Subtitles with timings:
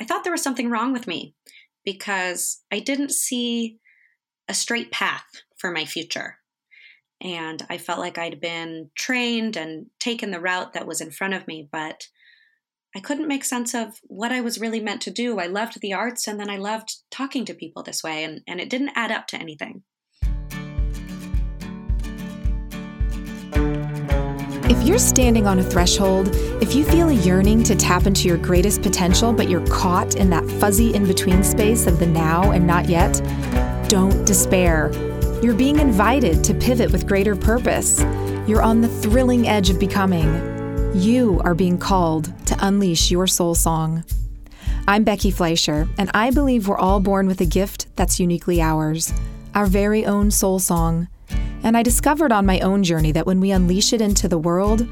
[0.00, 1.34] I thought there was something wrong with me
[1.84, 3.78] because I didn't see
[4.48, 5.24] a straight path
[5.56, 6.38] for my future.
[7.20, 11.34] And I felt like I'd been trained and taken the route that was in front
[11.34, 12.08] of me, but
[12.94, 15.38] I couldn't make sense of what I was really meant to do.
[15.38, 18.60] I loved the arts and then I loved talking to people this way, and, and
[18.60, 19.82] it didn't add up to anything.
[24.78, 26.30] If you're standing on a threshold,
[26.62, 30.30] if you feel a yearning to tap into your greatest potential, but you're caught in
[30.30, 33.20] that fuzzy in between space of the now and not yet,
[33.88, 34.92] don't despair.
[35.42, 38.00] You're being invited to pivot with greater purpose.
[38.46, 40.32] You're on the thrilling edge of becoming.
[40.94, 44.04] You are being called to unleash your soul song.
[44.86, 49.12] I'm Becky Fleischer, and I believe we're all born with a gift that's uniquely ours
[49.54, 51.08] our very own soul song.
[51.62, 54.88] And I discovered on my own journey that when we unleash it into the world,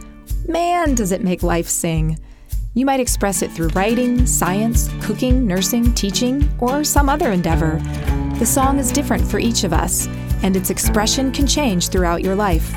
[0.48, 2.19] man, does it make life sing.
[2.74, 7.80] You might express it through writing, science, cooking, nursing, teaching, or some other endeavor.
[8.38, 10.07] The song is different for each of us,
[10.43, 12.71] and its expression can change throughout your life,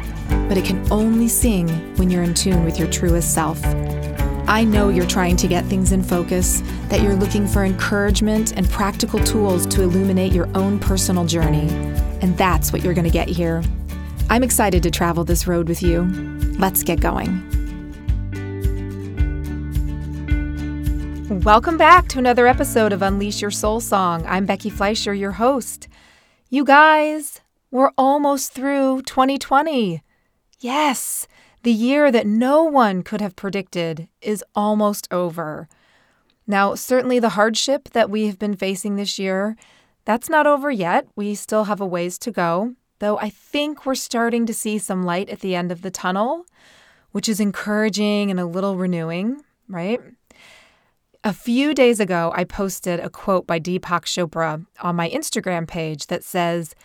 [0.47, 3.59] but it can only sing when you're in tune with your truest self.
[4.47, 8.69] I know you're trying to get things in focus, that you're looking for encouragement and
[8.69, 11.67] practical tools to illuminate your own personal journey,
[12.21, 13.61] and that's what you're going to get here.
[14.31, 16.03] I'm excited to travel this road with you.
[16.59, 17.41] Let's get going.
[21.43, 24.23] Welcome back to another episode of Unleash Your Soul Song.
[24.27, 25.87] I'm Becky Fleischer, your host.
[26.47, 27.41] You guys,
[27.71, 30.03] we're almost through 2020.
[30.59, 31.27] Yes,
[31.63, 35.67] the year that no one could have predicted is almost over.
[36.45, 39.55] Now, certainly the hardship that we have been facing this year,
[40.05, 41.07] that's not over yet.
[41.15, 45.03] We still have a ways to go though I think we're starting to see some
[45.03, 46.45] light at the end of the tunnel,
[47.11, 49.99] which is encouraging and a little renewing, right?
[51.23, 56.07] A few days ago, I posted a quote by Deepak Chopra on my Instagram page
[56.07, 56.75] that says,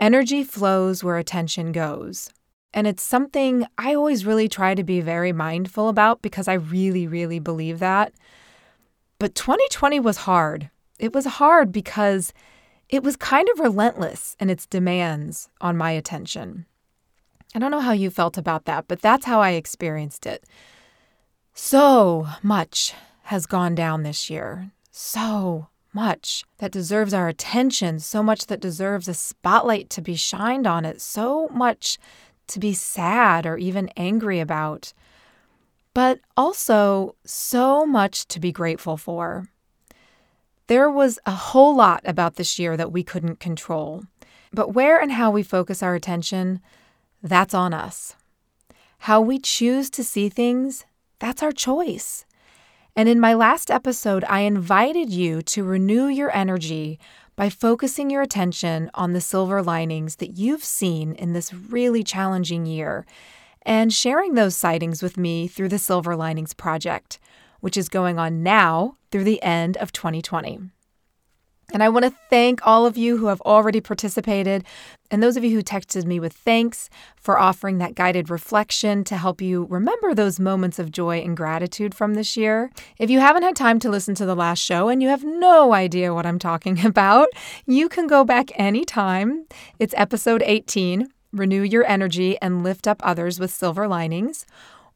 [0.00, 2.30] Energy flows where attention goes.
[2.72, 7.06] And it's something I always really try to be very mindful about because I really,
[7.06, 8.12] really believe that.
[9.18, 10.70] But 2020 was hard.
[10.98, 12.32] It was hard because
[12.94, 16.64] it was kind of relentless in its demands on my attention.
[17.52, 20.44] I don't know how you felt about that, but that's how I experienced it.
[21.54, 22.94] So much
[23.24, 24.70] has gone down this year.
[24.92, 30.66] So much that deserves our attention, so much that deserves a spotlight to be shined
[30.66, 31.98] on it, so much
[32.46, 34.92] to be sad or even angry about,
[35.94, 39.48] but also so much to be grateful for.
[40.66, 44.04] There was a whole lot about this year that we couldn't control.
[44.52, 46.60] But where and how we focus our attention,
[47.22, 48.14] that's on us.
[49.00, 50.86] How we choose to see things,
[51.18, 52.24] that's our choice.
[52.96, 56.98] And in my last episode, I invited you to renew your energy
[57.36, 62.64] by focusing your attention on the silver linings that you've seen in this really challenging
[62.64, 63.04] year
[63.62, 67.18] and sharing those sightings with me through the Silver Linings Project,
[67.64, 70.60] which is going on now through the end of 2020.
[71.72, 74.64] And I want to thank all of you who have already participated,
[75.10, 79.16] and those of you who texted me with thanks for offering that guided reflection to
[79.16, 82.70] help you remember those moments of joy and gratitude from this year.
[82.98, 85.72] If you haven't had time to listen to the last show and you have no
[85.72, 87.28] idea what I'm talking about,
[87.64, 89.46] you can go back anytime.
[89.78, 94.44] It's episode 18 Renew Your Energy and Lift Up Others with Silver Linings.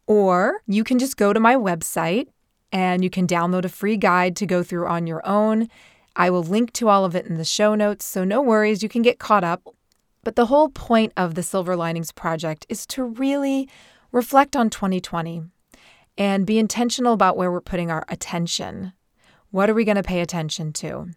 [0.06, 2.28] Or you can just go to my website,
[2.72, 5.68] and you can download a free guide to go through on your own.
[6.16, 8.88] I will link to all of it in the show notes, so no worries, you
[8.88, 9.62] can get caught up.
[10.24, 13.68] But the whole point of the Silver Linings Project is to really
[14.12, 15.42] reflect on 2020
[16.16, 18.92] and be intentional about where we're putting our attention.
[19.50, 21.08] What are we going to pay attention to?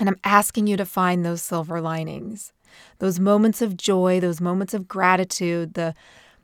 [0.00, 2.52] And I'm asking you to find those silver linings,
[2.98, 5.94] those moments of joy, those moments of gratitude, the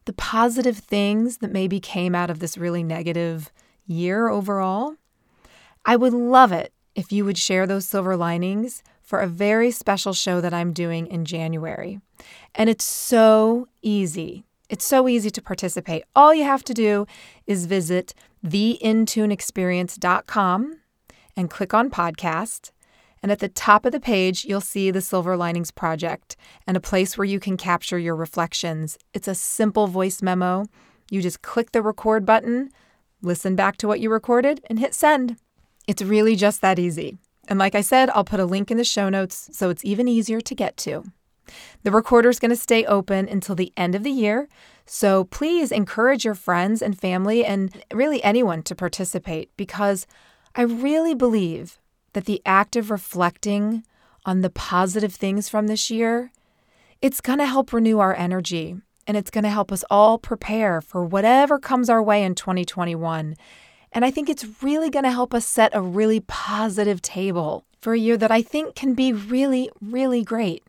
[0.07, 3.53] the positive things that maybe came out of this really negative
[3.91, 4.95] year overall.
[5.85, 10.13] I would love it if you would share those silver linings for a very special
[10.13, 12.01] show that I'm doing in January.
[12.55, 14.45] And it's so easy.
[14.69, 16.05] It's so easy to participate.
[16.15, 17.07] All you have to do
[17.47, 18.15] is visit
[18.47, 20.77] theintuneexperience.com
[21.37, 22.71] and click on podcast.
[23.23, 26.37] And at the top of the page, you'll see the Silver Linings Project
[26.67, 28.99] and a place where you can capture your reflections.
[29.13, 30.67] It's a simple voice memo.
[31.11, 32.71] You just click the record button,
[33.23, 35.37] listen back to what you recorded, and hit send.
[35.87, 37.19] It's really just that easy.
[37.49, 40.07] And like I said, I'll put a link in the show notes so it's even
[40.07, 41.05] easier to get to.
[41.83, 44.49] The recorder is going to stay open until the end of the year,
[44.87, 50.07] so please encourage your friends and family and really anyone to participate because
[50.55, 51.79] I really believe
[52.13, 53.85] that the act of reflecting
[54.25, 56.33] on the positive things from this year,
[57.01, 58.77] it's going to help renew our energy
[59.11, 63.35] and it's going to help us all prepare for whatever comes our way in 2021.
[63.91, 67.93] And I think it's really going to help us set a really positive table for
[67.93, 70.63] a year that I think can be really, really great.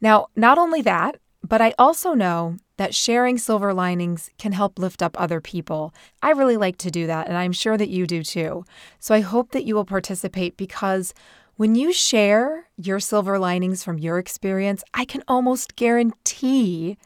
[0.00, 5.02] Now, not only that, but I also know that sharing silver linings can help lift
[5.02, 5.92] up other people.
[6.22, 8.64] I really like to do that, and I'm sure that you do too.
[9.00, 11.12] So I hope that you will participate because
[11.56, 16.98] when you share your silver linings from your experience, I can almost guarantee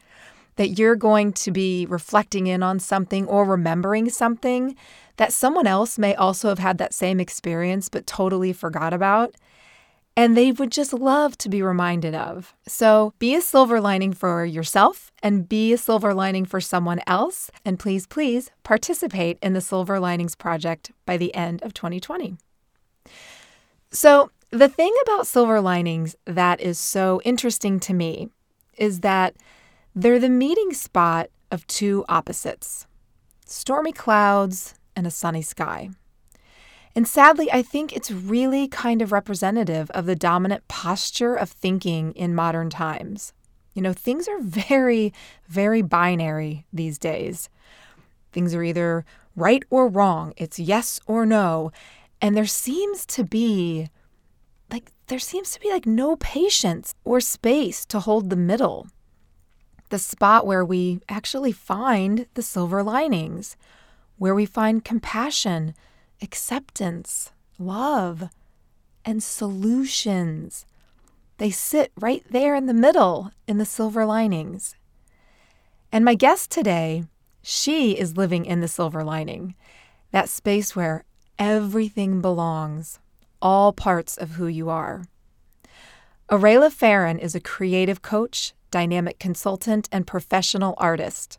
[0.61, 4.75] that you're going to be reflecting in on something or remembering something
[5.17, 9.33] that someone else may also have had that same experience but totally forgot about.
[10.15, 12.53] And they would just love to be reminded of.
[12.67, 17.49] So be a silver lining for yourself and be a silver lining for someone else.
[17.65, 22.37] And please, please participate in the Silver Linings Project by the end of 2020.
[23.89, 28.29] So, the thing about silver linings that is so interesting to me
[28.77, 29.33] is that
[29.95, 32.87] they're the meeting spot of two opposites
[33.45, 35.89] stormy clouds and a sunny sky.
[36.95, 42.13] And sadly, I think it's really kind of representative of the dominant posture of thinking
[42.13, 43.33] in modern times.
[43.73, 45.13] You know, things are very,
[45.47, 47.49] very binary these days.
[48.31, 49.05] Things are either
[49.35, 51.71] right or wrong, it's yes or no.
[52.21, 53.89] And there seems to be
[54.69, 58.87] like there seems to be like no patience or space to hold the middle.
[59.91, 63.57] The spot where we actually find the silver linings,
[64.17, 65.75] where we find compassion,
[66.21, 68.29] acceptance, love,
[69.03, 70.65] and solutions.
[71.39, 74.77] They sit right there in the middle in the silver linings.
[75.91, 77.03] And my guest today,
[77.41, 79.55] she is living in the silver lining,
[80.11, 81.03] that space where
[81.37, 82.99] everything belongs
[83.41, 85.03] all parts of who you are.
[86.29, 91.37] Arayla Farron is a creative coach, dynamic consultant, and professional artist.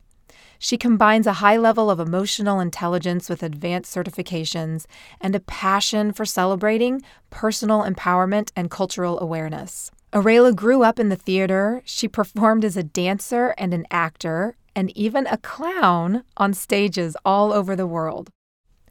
[0.59, 4.87] She combines a high level of emotional intelligence with advanced certifications
[5.21, 9.91] and a passion for celebrating personal empowerment and cultural awareness.
[10.13, 11.83] Arayla grew up in the theater.
[11.85, 17.53] She performed as a dancer and an actor, and even a clown on stages all
[17.53, 18.31] over the world.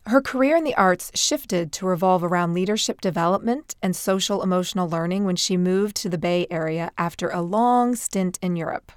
[0.07, 5.25] Her career in the arts shifted to revolve around leadership development and social emotional learning
[5.25, 8.91] when she moved to the Bay Area after a long stint in Europe.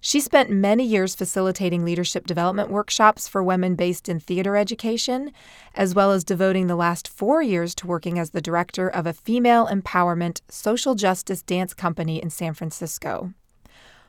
[0.00, 5.32] She spent many years facilitating leadership development workshops for women based in theater education,
[5.74, 9.12] as well as devoting the last four years to working as the director of a
[9.12, 13.32] female empowerment social justice dance company in San Francisco.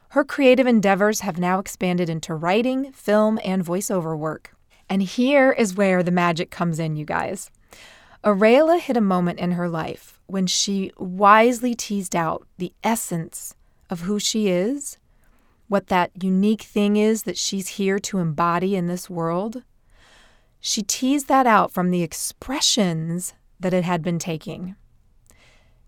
[0.09, 4.55] Her creative endeavors have now expanded into writing, film, and voiceover work.
[4.89, 7.51] And here is where the magic comes in, you guys.
[8.23, 13.55] Arayla hit a moment in her life when she wisely teased out the essence
[13.89, 14.97] of who she is,
[15.67, 19.63] what that unique thing is that she's here to embody in this world.
[20.59, 24.75] She teased that out from the expressions that it had been taking.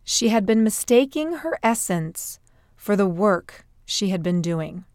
[0.04, 2.39] She had been mistaking her essence
[2.75, 4.86] for the work she had been doing.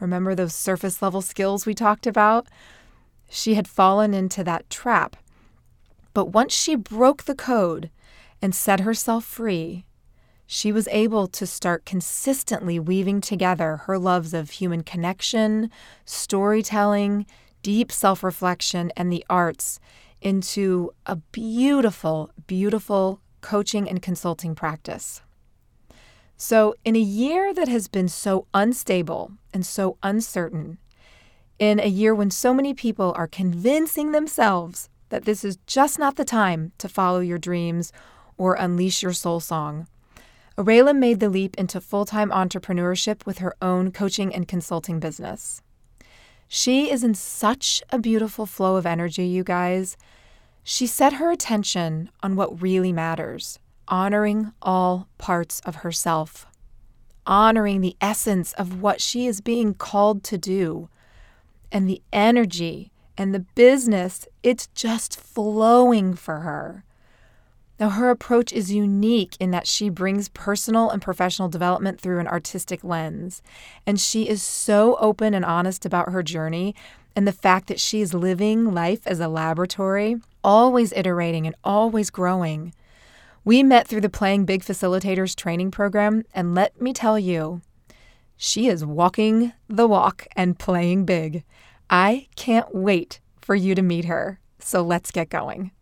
[0.00, 2.48] Remember those surface level skills we talked about?
[3.34, 5.16] She had fallen into that trap.
[6.12, 7.90] But once she broke the code
[8.42, 9.86] and set herself free,
[10.46, 15.70] she was able to start consistently weaving together her loves of human connection,
[16.04, 17.24] storytelling,
[17.62, 19.80] deep self reflection, and the arts
[20.20, 25.22] into a beautiful, beautiful coaching and consulting practice.
[26.36, 30.76] So, in a year that has been so unstable and so uncertain,
[31.62, 36.16] in a year when so many people are convincing themselves that this is just not
[36.16, 37.92] the time to follow your dreams
[38.36, 39.86] or unleash your soul song.
[40.58, 45.62] Arayla made the leap into full time entrepreneurship with her own coaching and consulting business.
[46.48, 49.96] She is in such a beautiful flow of energy, you guys.
[50.64, 56.44] She set her attention on what really matters, honoring all parts of herself,
[57.24, 60.88] honoring the essence of what she is being called to do
[61.72, 66.84] and the energy and the business, it's just flowing for her.
[67.80, 72.28] Now, her approach is unique in that she brings personal and professional development through an
[72.28, 73.42] artistic lens.
[73.86, 76.76] And she is so open and honest about her journey
[77.16, 82.10] and the fact that she is living life as a laboratory, always iterating and always
[82.10, 82.72] growing.
[83.44, 87.62] We met through the Playing Big Facilitators training program, and let me tell you,
[88.36, 91.44] she is walking the walk and playing big.
[91.90, 94.40] I can't wait for you to meet her.
[94.58, 95.72] So let's get going.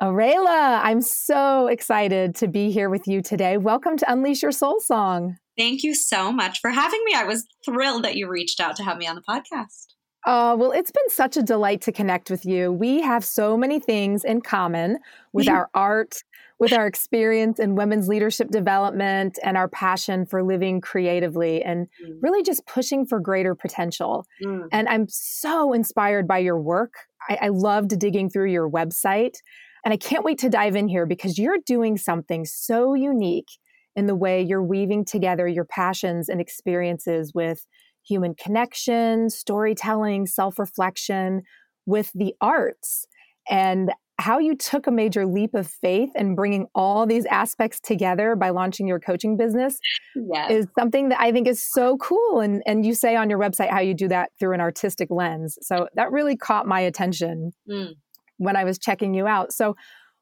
[0.00, 3.56] Arayla, I'm so excited to be here with you today.
[3.56, 5.36] Welcome to Unleash Your Soul Song.
[5.58, 7.14] Thank you so much for having me.
[7.14, 9.86] I was thrilled that you reached out to have me on the podcast.
[10.24, 12.70] Oh, well, it's been such a delight to connect with you.
[12.70, 14.98] We have so many things in common
[15.32, 16.22] with our art,
[16.58, 22.18] with our experience in women's leadership development, and our passion for living creatively and mm.
[22.20, 24.26] really just pushing for greater potential.
[24.44, 24.66] Mm.
[24.72, 26.94] And I'm so inspired by your work.
[27.28, 29.36] I, I loved digging through your website.
[29.84, 33.48] And I can't wait to dive in here because you're doing something so unique
[33.94, 37.66] in the way you're weaving together your passions and experiences with
[38.06, 41.42] human connection, storytelling, self reflection,
[41.86, 43.06] with the arts.
[43.48, 48.34] And how you took a major leap of faith and bringing all these aspects together
[48.34, 49.78] by launching your coaching business
[50.16, 50.50] yes.
[50.50, 52.40] is something that I think is so cool.
[52.40, 55.56] And, and you say on your website how you do that through an artistic lens.
[55.62, 57.52] So that really caught my attention.
[57.70, 57.94] Mm
[58.38, 59.52] when I was checking you out.
[59.52, 59.76] So,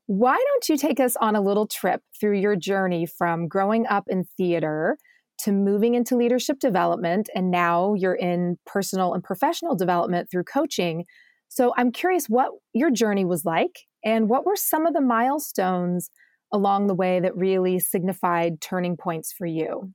[0.06, 4.04] why don't you take us on a little trip through your journey from growing up
[4.08, 4.98] in theater
[5.40, 7.28] to moving into leadership development?
[7.34, 11.06] And now you're in personal and professional development through coaching.
[11.48, 16.10] So, I'm curious what your journey was like and what were some of the milestones
[16.52, 19.92] along the way that really signified turning points for you?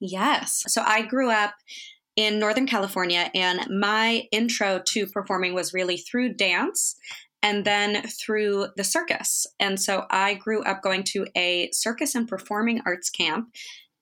[0.00, 0.64] Yes.
[0.66, 1.54] So, I grew up
[2.16, 6.96] in Northern California, and my intro to performing was really through dance
[7.42, 9.46] and then through the circus.
[9.58, 13.48] And so I grew up going to a circus and performing arts camp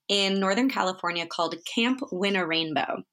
[0.07, 3.03] in Northern California called Camp Winnarainbow.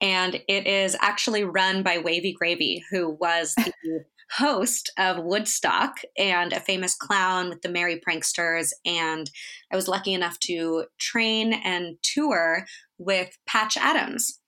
[0.00, 6.52] And it is actually run by Wavy Gravy, who was the host of Woodstock and
[6.52, 8.72] a famous clown with the Merry Pranksters.
[8.84, 9.30] And
[9.72, 12.64] I was lucky enough to train and tour
[12.98, 14.40] with Patch Adams.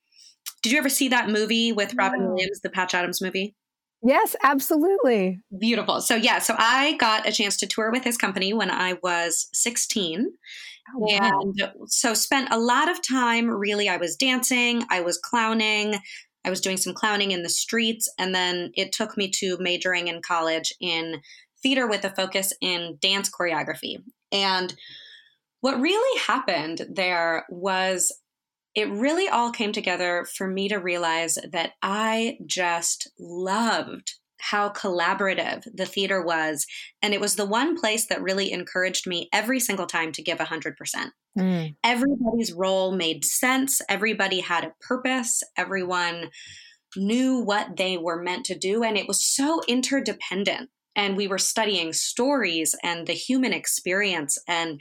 [0.63, 3.57] Did you ever see that movie with Robin Williams, the Patch Adams movie?
[4.03, 5.41] Yes, absolutely.
[5.59, 6.01] Beautiful.
[6.01, 9.49] So, yeah, so I got a chance to tour with his company when I was
[9.53, 10.33] 16.
[10.95, 11.41] Oh, wow.
[11.41, 15.99] And uh, so spent a lot of time really I was dancing, I was clowning,
[16.45, 20.09] I was doing some clowning in the streets and then it took me to majoring
[20.09, 21.21] in college in
[21.63, 23.97] theater with a focus in dance choreography.
[24.33, 24.75] And
[25.61, 28.13] what really happened there was
[28.75, 35.65] it really all came together for me to realize that I just loved how collaborative
[35.73, 36.67] the theater was.
[37.03, 40.39] And it was the one place that really encouraged me every single time to give
[40.39, 40.75] 100%.
[41.39, 41.77] Mm.
[41.85, 46.31] Everybody's role made sense, everybody had a purpose, everyone
[46.97, 48.83] knew what they were meant to do.
[48.83, 50.71] And it was so interdependent.
[50.97, 54.37] And we were studying stories and the human experience.
[54.49, 54.81] And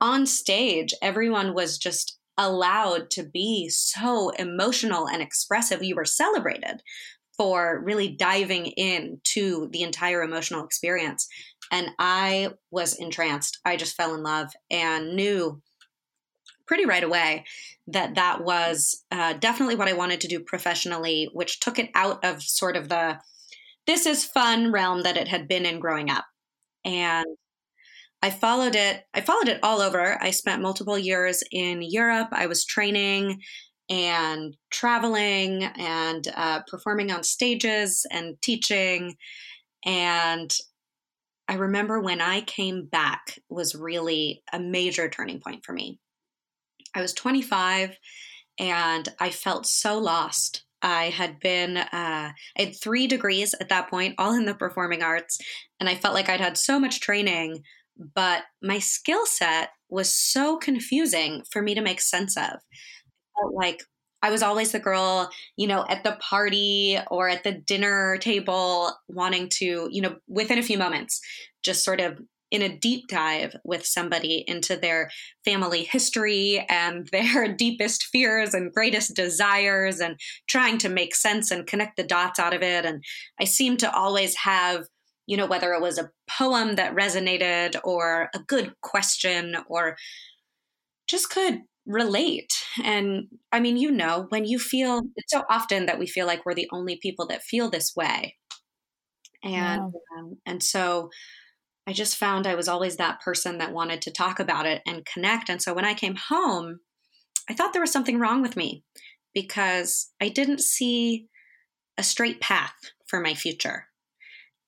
[0.00, 5.82] on stage, everyone was just allowed to be so emotional and expressive.
[5.82, 6.80] You were celebrated
[7.38, 11.26] for really diving into the entire emotional experience.
[11.70, 13.58] And I was entranced.
[13.64, 15.62] I just fell in love and knew
[16.66, 17.44] pretty right away
[17.86, 22.24] that that was uh, definitely what I wanted to do professionally, which took it out
[22.24, 23.18] of sort of the
[23.86, 26.26] this is fun realm that it had been in growing up.
[26.84, 27.24] And
[28.20, 29.04] I followed it.
[29.14, 30.22] I followed it all over.
[30.22, 32.28] I spent multiple years in Europe.
[32.32, 33.40] I was training
[33.90, 39.16] and traveling and uh, performing on stages and teaching.
[39.84, 40.54] And
[41.48, 45.98] I remember when I came back was really a major turning point for me.
[46.94, 47.96] I was 25
[48.58, 50.64] and I felt so lost.
[50.82, 55.02] I had been, uh, I had three degrees at that point, all in the performing
[55.02, 55.38] arts,
[55.80, 57.62] and I felt like I'd had so much training,
[58.14, 62.60] but my skill set was so confusing for me to make sense of.
[63.40, 63.82] Felt like
[64.22, 68.92] I was always the girl, you know, at the party or at the dinner table
[69.08, 71.20] wanting to, you know, within a few moments,
[71.62, 72.18] just sort of
[72.50, 75.10] in a deep dive with somebody into their
[75.44, 80.18] family history and their deepest fears and greatest desires and
[80.48, 82.84] trying to make sense and connect the dots out of it.
[82.84, 83.04] And
[83.40, 84.84] I seem to always have
[85.26, 89.98] you know, whether it was a poem that resonated or a good question or
[91.06, 92.52] just could relate.
[92.84, 96.44] And I mean, you know, when you feel it's so often that we feel like
[96.44, 98.36] we're the only people that feel this way.
[99.42, 100.18] And yeah.
[100.18, 101.10] um, and so
[101.86, 105.06] I just found I was always that person that wanted to talk about it and
[105.06, 105.48] connect.
[105.48, 106.80] And so when I came home,
[107.48, 108.84] I thought there was something wrong with me
[109.32, 111.28] because I didn't see
[111.96, 112.74] a straight path
[113.06, 113.86] for my future.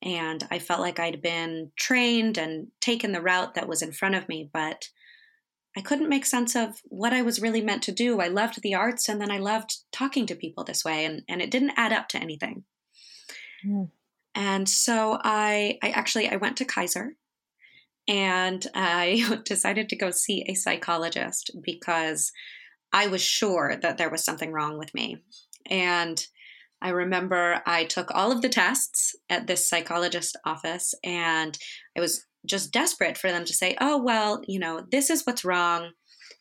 [0.02, 4.14] And I felt like I'd been trained and taken the route that was in front
[4.14, 4.88] of me, but
[5.76, 8.20] I couldn't make sense of what I was really meant to do.
[8.20, 11.40] I loved the arts and then I loved talking to people this way, and, and
[11.40, 12.64] it didn't add up to anything.
[13.64, 13.90] Mm.
[14.34, 17.14] And so I, I actually I went to Kaiser
[18.08, 22.32] and I decided to go see a psychologist because
[22.92, 25.18] I was sure that there was something wrong with me.
[25.66, 26.24] And
[26.82, 31.58] I remember I took all of the tests at this psychologist office and
[31.96, 35.44] I was just desperate for them to say, oh, well, you know, this is what's
[35.44, 35.90] wrong.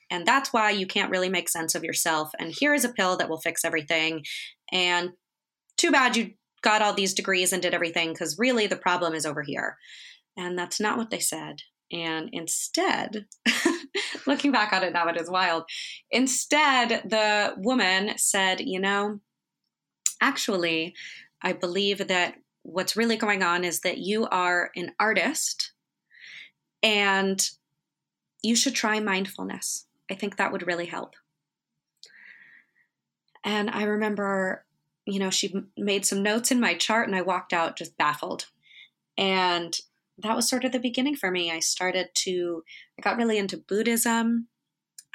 [0.09, 2.31] And that's why you can't really make sense of yourself.
[2.39, 4.23] And here is a pill that will fix everything.
[4.71, 5.11] And
[5.77, 6.31] too bad you
[6.61, 9.77] got all these degrees and did everything because really the problem is over here.
[10.37, 11.57] And that's not what they said.
[11.91, 13.25] And instead,
[14.27, 15.63] looking back on it now, it is wild.
[16.11, 19.19] Instead, the woman said, You know,
[20.21, 20.95] actually,
[21.41, 25.71] I believe that what's really going on is that you are an artist
[26.83, 27.49] and
[28.41, 29.85] you should try mindfulness.
[30.09, 31.15] I think that would really help.
[33.43, 34.65] And I remember,
[35.05, 38.47] you know, she made some notes in my chart and I walked out just baffled.
[39.17, 39.77] And
[40.17, 41.51] that was sort of the beginning for me.
[41.51, 42.63] I started to,
[42.97, 44.47] I got really into Buddhism.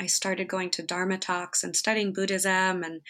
[0.00, 2.82] I started going to Dharma talks and studying Buddhism.
[2.82, 3.02] And,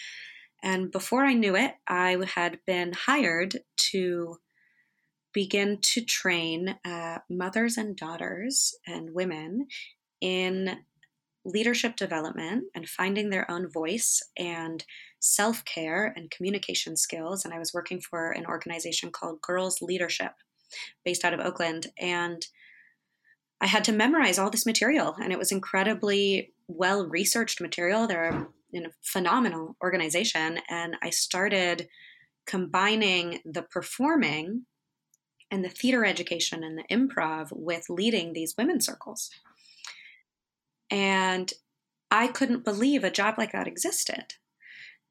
[0.65, 3.59] and before I knew it, I had been hired
[3.91, 4.37] to
[5.35, 9.67] begin to train uh, mothers and daughters and women
[10.23, 10.79] in
[11.45, 14.83] leadership development and finding their own voice and
[15.21, 17.45] self care and communication skills.
[17.45, 20.33] And I was working for an organization called Girls Leadership
[21.05, 21.89] based out of Oakland.
[21.99, 22.43] And
[23.61, 28.07] I had to memorize all this material, and it was incredibly well researched material.
[28.75, 30.59] They're a phenomenal organization.
[30.69, 31.89] And I started
[32.47, 34.67] combining the performing
[35.51, 39.31] and the theater education and the improv with leading these women's circles.
[40.91, 41.53] And
[42.11, 44.35] I couldn't believe a job like that existed.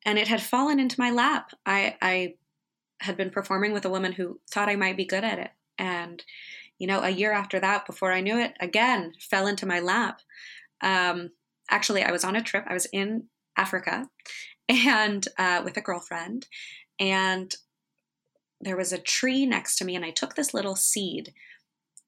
[0.06, 1.52] And it had fallen into my lap.
[1.66, 2.36] I, I
[3.00, 5.52] had been performing with a woman who thought I might be good at it.
[5.78, 6.24] And,
[6.78, 10.22] you know, a year after that, before I knew it, again, fell into my lap.
[10.82, 11.32] Um,
[11.70, 12.66] actually, I was on a trip.
[12.68, 13.26] I was in
[13.58, 14.10] Africa
[14.70, 16.48] and uh, with a girlfriend.
[17.00, 17.54] And
[18.62, 21.34] there was a tree next to me, and I took this little seed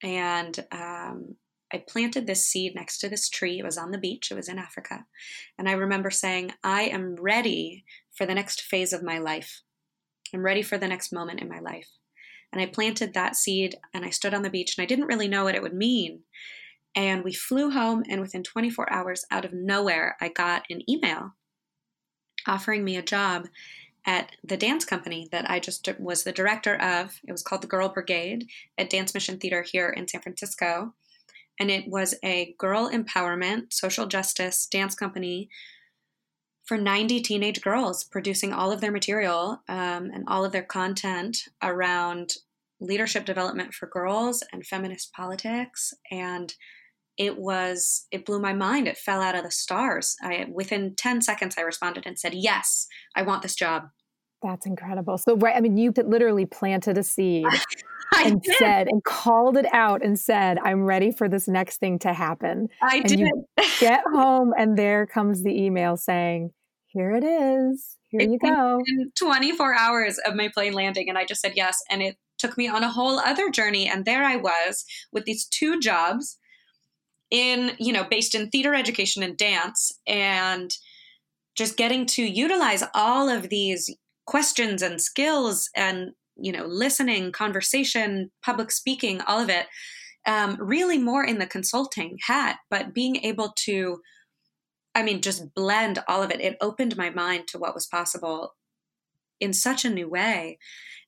[0.02, 1.36] and um,
[1.72, 3.58] I planted this seed next to this tree.
[3.58, 5.04] It was on the beach, it was in Africa.
[5.58, 9.62] And I remember saying, I am ready for the next phase of my life.
[10.32, 11.88] I'm ready for the next moment in my life.
[12.52, 15.28] And I planted that seed and I stood on the beach and I didn't really
[15.28, 16.20] know what it would mean.
[16.96, 21.34] And we flew home, and within 24 hours, out of nowhere, I got an email
[22.48, 23.48] offering me a job
[24.06, 27.20] at the dance company that I just was the director of.
[27.26, 30.94] It was called the Grrrl Brigade at Dance Mission Theater here in San Francisco.
[31.58, 35.48] And it was a girl empowerment, social justice dance company
[36.64, 41.48] for 90 teenage girls, producing all of their material um, and all of their content
[41.62, 42.34] around
[42.80, 45.94] leadership development for girls and feminist politics.
[46.10, 46.54] And
[47.16, 48.88] it was it blew my mind.
[48.88, 50.16] It fell out of the stars.
[50.22, 53.88] I within 10 seconds i responded and said yes i want this job.
[54.42, 55.18] That's incredible.
[55.18, 57.46] So right i mean you literally planted a seed
[58.16, 58.56] and did.
[58.56, 62.68] said and called it out and said i'm ready for this next thing to happen.
[62.82, 63.32] I and did.
[63.80, 66.52] get home and there comes the email saying
[66.88, 67.96] here it is.
[68.08, 68.80] Here it you go.
[69.18, 71.78] 24 hours of my plane landing and i just said yes.
[71.90, 73.88] And it took me on a whole other journey.
[73.88, 76.38] And there i was with these two jobs
[77.30, 80.76] in you know based in theater education and dance and
[81.56, 83.94] just getting to utilize all of these
[84.26, 89.66] questions and skills and you know listening conversation public speaking all of it
[90.26, 94.00] um, really more in the consulting hat but being able to
[94.94, 96.40] i mean just blend all of it.
[96.40, 98.54] It opened my mind to what was possible
[99.38, 100.58] in such a new way.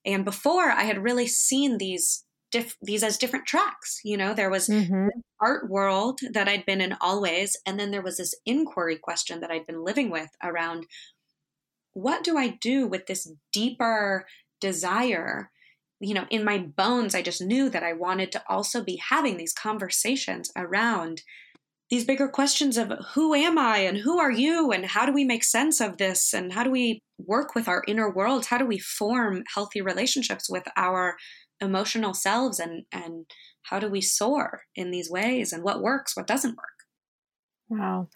[0.05, 4.01] And before i had really seen these diff- these as different tracks.
[4.05, 5.09] You know, there was mm-hmm.
[5.41, 9.51] art world that I'd been in always, and then there was this inquiry question that
[9.51, 10.87] I'd been living with around
[11.95, 14.27] what do I do with this deeper
[14.61, 15.51] desire?
[16.01, 19.37] You know, in my bones, I just knew that I wanted to also be having
[19.37, 21.23] these conversations around
[21.91, 25.25] these bigger questions of who am I and who are you and how do we
[25.25, 28.47] make sense of this and how do we work with our inner world?
[28.47, 31.17] How do we form healthy relationships with our
[31.61, 33.27] emotional selves and and
[33.63, 36.79] how do we soar in these ways and what works what doesn't work
[37.69, 38.09] wow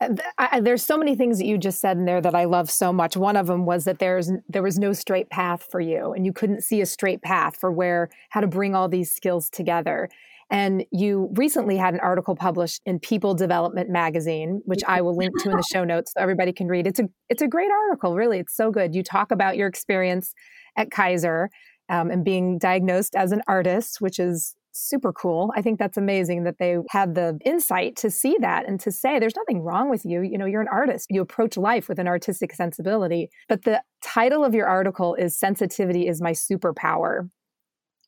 [0.00, 2.70] uh, I, there's so many things that you just said in there that I love
[2.70, 3.16] so much.
[3.16, 6.32] One of them was that there's there was no straight path for you, and you
[6.32, 10.08] couldn't see a straight path for where how to bring all these skills together.
[10.50, 15.32] And you recently had an article published in People Development magazine, which I will link
[15.42, 16.86] to in the show notes so everybody can read.
[16.86, 18.38] It's a it's a great article, really.
[18.38, 18.94] It's so good.
[18.94, 20.34] You talk about your experience
[20.76, 21.50] at Kaiser
[21.88, 25.52] um, and being diagnosed as an artist, which is super cool.
[25.56, 29.18] I think that's amazing that they had the insight to see that and to say
[29.18, 30.22] there's nothing wrong with you.
[30.22, 31.06] You know, you're an artist.
[31.10, 33.30] You approach life with an artistic sensibility.
[33.48, 37.30] But the title of your article is Sensitivity is My Superpower.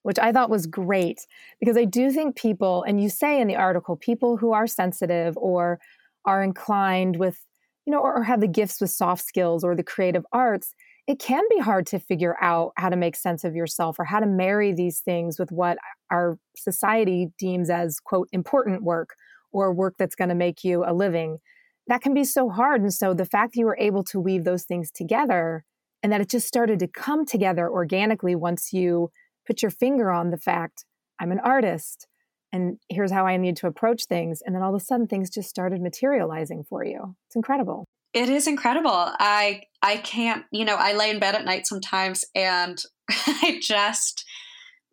[0.03, 1.27] Which I thought was great
[1.59, 5.37] because I do think people, and you say in the article, people who are sensitive
[5.37, 5.81] or
[6.25, 7.45] are inclined with,
[7.87, 10.75] you know, or, or have the gifts with soft skills or the creative arts,
[11.07, 14.19] it can be hard to figure out how to make sense of yourself or how
[14.19, 15.79] to marry these things with what
[16.11, 19.15] our society deems as quote important work
[19.53, 21.39] or work that's going to make you a living.
[21.87, 24.45] That can be so hard and so the fact that you were able to weave
[24.45, 25.65] those things together
[26.03, 29.11] and that it just started to come together organically once you
[29.47, 30.85] put your finger on the fact
[31.21, 32.07] i'm an artist
[32.53, 35.31] and here's how i need to approach things and then all of a sudden things
[35.31, 37.17] just started materializing for you.
[37.27, 38.91] It's incredible it is incredible.
[38.91, 44.25] I I can't, you know, I lay in bed at night sometimes and I just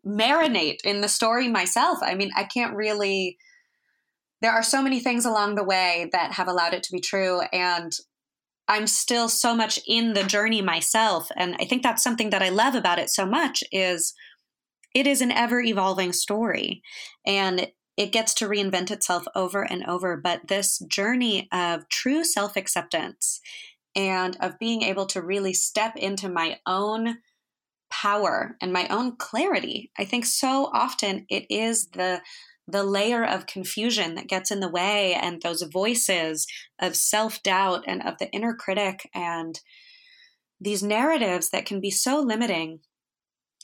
[0.05, 1.99] marinate in the story myself.
[2.01, 3.37] I mean, I can't really
[4.41, 7.41] there are so many things along the way that have allowed it to be true
[7.53, 7.93] and
[8.67, 12.49] I'm still so much in the journey myself and I think that's something that I
[12.49, 14.13] love about it so much is
[14.93, 16.81] it is an ever evolving story
[17.25, 20.17] and it gets to reinvent itself over and over.
[20.17, 23.39] But this journey of true self acceptance
[23.95, 27.17] and of being able to really step into my own
[27.91, 32.21] power and my own clarity, I think so often it is the
[32.65, 36.47] the layer of confusion that gets in the way and those voices
[36.79, 39.59] of self-doubt and of the inner critic and
[40.61, 42.79] these narratives that can be so limiting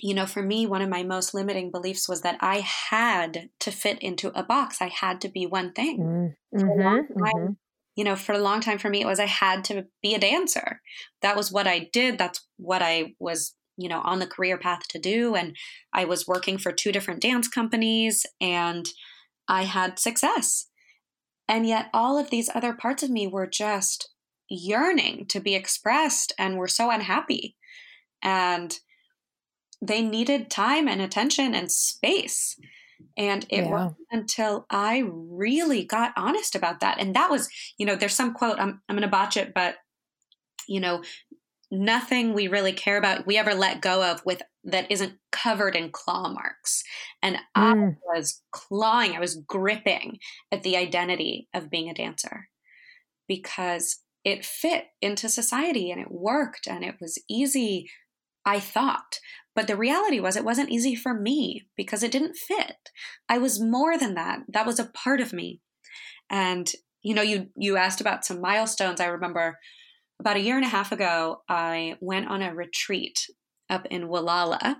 [0.02, 3.72] you know, for me, one of my most limiting beliefs was that I had to
[3.72, 4.82] fit into a box.
[4.82, 6.36] I had to be one thing.
[6.54, 7.54] Mm-hmm, time, mm-hmm.
[7.96, 10.20] You know, for a long time for me, it was I had to be a
[10.20, 10.82] dancer.
[11.22, 12.18] That was what I did.
[12.18, 15.36] That's what I was, you know, on the career path to do.
[15.36, 15.56] And
[15.94, 18.86] I was working for two different dance companies and
[19.48, 20.68] I had success.
[21.48, 24.10] And yet, all of these other parts of me were just
[24.50, 27.58] yearning to be expressed and were so unhappy.
[28.22, 28.80] And
[29.82, 32.58] they needed time and attention and space.
[33.18, 33.70] And it yeah.
[33.70, 37.00] wasn't until I really got honest about that.
[37.00, 39.76] And that was, you know, there's some quote, I'm, I'm going to botch it, but,
[40.68, 41.04] you know,
[41.72, 45.92] nothing we really care about, we ever let go of with that isn't covered in
[45.92, 46.84] claw marks.
[47.22, 47.40] And mm.
[47.56, 47.74] I
[48.06, 50.20] was clawing, I was gripping
[50.52, 52.50] at the identity of being a dancer
[53.28, 57.90] because it fit into society and it worked and it was easy,
[58.46, 59.20] I thought.
[59.60, 62.78] But the reality was, it wasn't easy for me because it didn't fit.
[63.28, 64.40] I was more than that.
[64.48, 65.60] That was a part of me.
[66.30, 69.02] And you know, you you asked about some milestones.
[69.02, 69.60] I remember
[70.18, 73.28] about a year and a half ago, I went on a retreat
[73.70, 74.78] up in Gualala,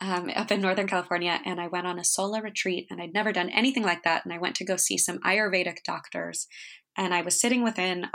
[0.00, 3.32] um, up in Northern California, and I went on a solo retreat, and I'd never
[3.32, 4.24] done anything like that.
[4.24, 6.46] And I went to go see some Ayurvedic doctors,
[6.96, 8.06] and I was sitting with an,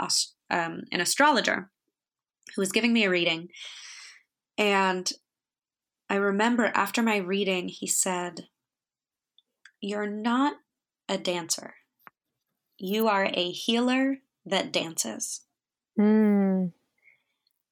[0.50, 1.70] um, an astrologer
[2.56, 3.50] who was giving me a reading,
[4.58, 5.12] and
[6.10, 8.48] I remember after my reading, he said,
[9.80, 10.54] You're not
[11.08, 11.74] a dancer.
[12.78, 15.42] You are a healer that dances.
[15.98, 16.72] Mm.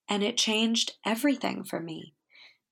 [0.09, 2.15] And it changed everything for me.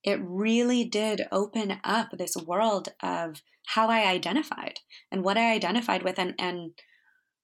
[0.03, 6.03] It really did open up this world of how I identified and what I identified
[6.03, 6.73] with and, and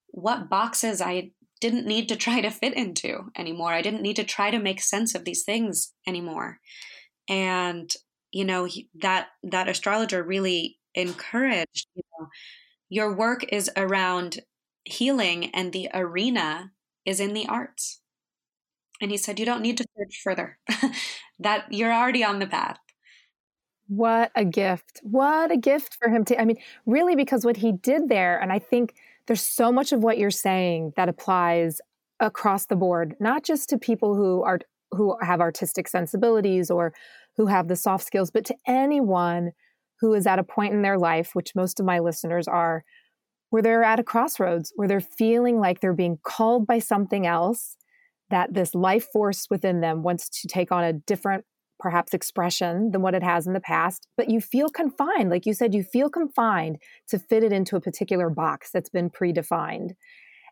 [0.08, 1.30] what boxes I
[1.60, 3.72] didn't need to try to fit into anymore.
[3.72, 6.60] I didn't need to try to make sense of these things anymore.
[7.28, 7.90] And
[8.32, 12.28] you know he, that that astrologer really encouraged you know
[12.88, 14.40] your work is around
[14.84, 16.72] healing and the arena
[17.04, 18.00] is in the arts.
[19.00, 20.58] And he said you don't need to search further.
[21.42, 22.78] That you're already on the path.
[23.88, 25.00] What a gift.
[25.02, 28.52] What a gift for him to i mean really because what he did there and
[28.52, 28.94] i think
[29.26, 31.80] there's so much of what you're saying that applies
[32.20, 36.92] across the board not just to people who are who have artistic sensibilities or
[37.36, 39.52] who have the soft skills, but to anyone
[40.00, 42.84] who is at a point in their life, which most of my listeners are,
[43.50, 47.76] where they're at a crossroads, where they're feeling like they're being called by something else,
[48.30, 51.44] that this life force within them wants to take on a different,
[51.78, 55.30] perhaps, expression than what it has in the past, but you feel confined.
[55.30, 59.10] Like you said, you feel confined to fit it into a particular box that's been
[59.10, 59.90] predefined.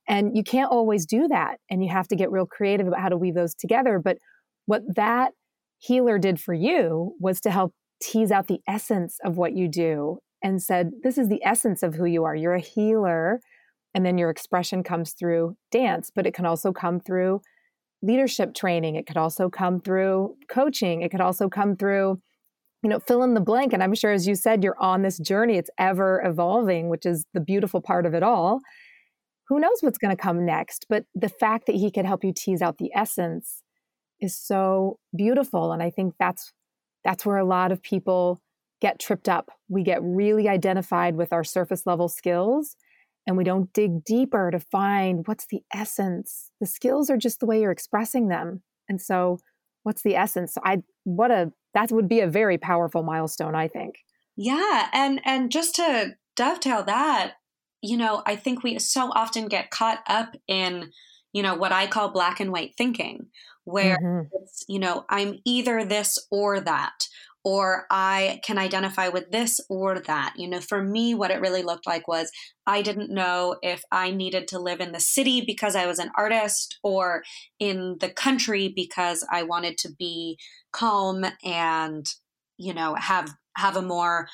[0.08, 1.58] And you can't always do that.
[1.70, 4.00] And you have to get real creative about how to weave those together.
[4.02, 4.18] But
[4.66, 5.32] what that
[5.78, 10.18] healer did for you was to help tease out the essence of what you do
[10.42, 12.34] and said, This is the essence of who you are.
[12.34, 13.40] You're a healer.
[13.94, 17.40] And then your expression comes through dance, but it can also come through
[18.02, 18.94] leadership training.
[18.94, 21.02] It could also come through coaching.
[21.02, 22.20] It could also come through
[22.82, 23.72] you know, fill in the blank.
[23.72, 27.24] And I'm sure, as you said, you're on this journey, it's ever evolving, which is
[27.34, 28.60] the beautiful part of it all.
[29.48, 30.86] Who knows what's going to come next?
[30.88, 33.62] But the fact that he could help you tease out the essence
[34.20, 35.72] is so beautiful.
[35.72, 36.52] And I think that's
[37.04, 38.40] that's where a lot of people
[38.80, 39.50] get tripped up.
[39.68, 42.76] We get really identified with our surface level skills
[43.26, 46.50] and we don't dig deeper to find what's the essence.
[46.60, 48.62] The skills are just the way you're expressing them.
[48.88, 49.38] And so
[49.82, 50.54] what's the essence?
[50.54, 53.96] So I what a that would be a very powerful milestone, I think.
[54.36, 57.34] Yeah, and and just to dovetail that,
[57.82, 60.92] you know, I think we so often get caught up in,
[61.38, 63.28] you know, what I call black and white thinking,
[63.62, 64.26] where mm-hmm.
[64.42, 67.06] it's, you know, I'm either this or that,
[67.44, 70.34] or I can identify with this or that.
[70.36, 72.32] You know, for me, what it really looked like was
[72.66, 76.10] I didn't know if I needed to live in the city because I was an
[76.18, 77.22] artist or
[77.60, 80.40] in the country because I wanted to be
[80.72, 82.04] calm and,
[82.56, 84.26] you know, have have a more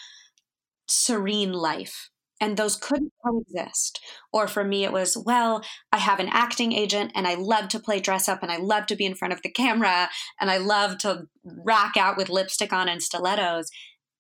[0.89, 2.09] serene life
[2.45, 4.05] and those couldn't coexist.
[4.31, 7.81] Or for me, it was, well, I have an acting agent and I love to
[7.81, 10.59] play dress up and I love to be in front of the camera and I
[10.59, 13.71] love to rock out with lipstick on and stilettos.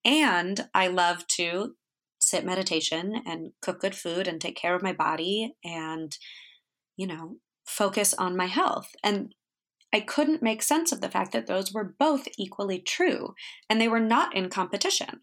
[0.06, 1.74] And I love to
[2.18, 6.16] sit meditation and cook good food and take care of my body and,
[6.96, 8.88] you know, focus on my health.
[9.04, 9.34] And
[9.92, 13.34] I couldn't make sense of the fact that those were both equally true
[13.68, 15.20] and they were not in competition.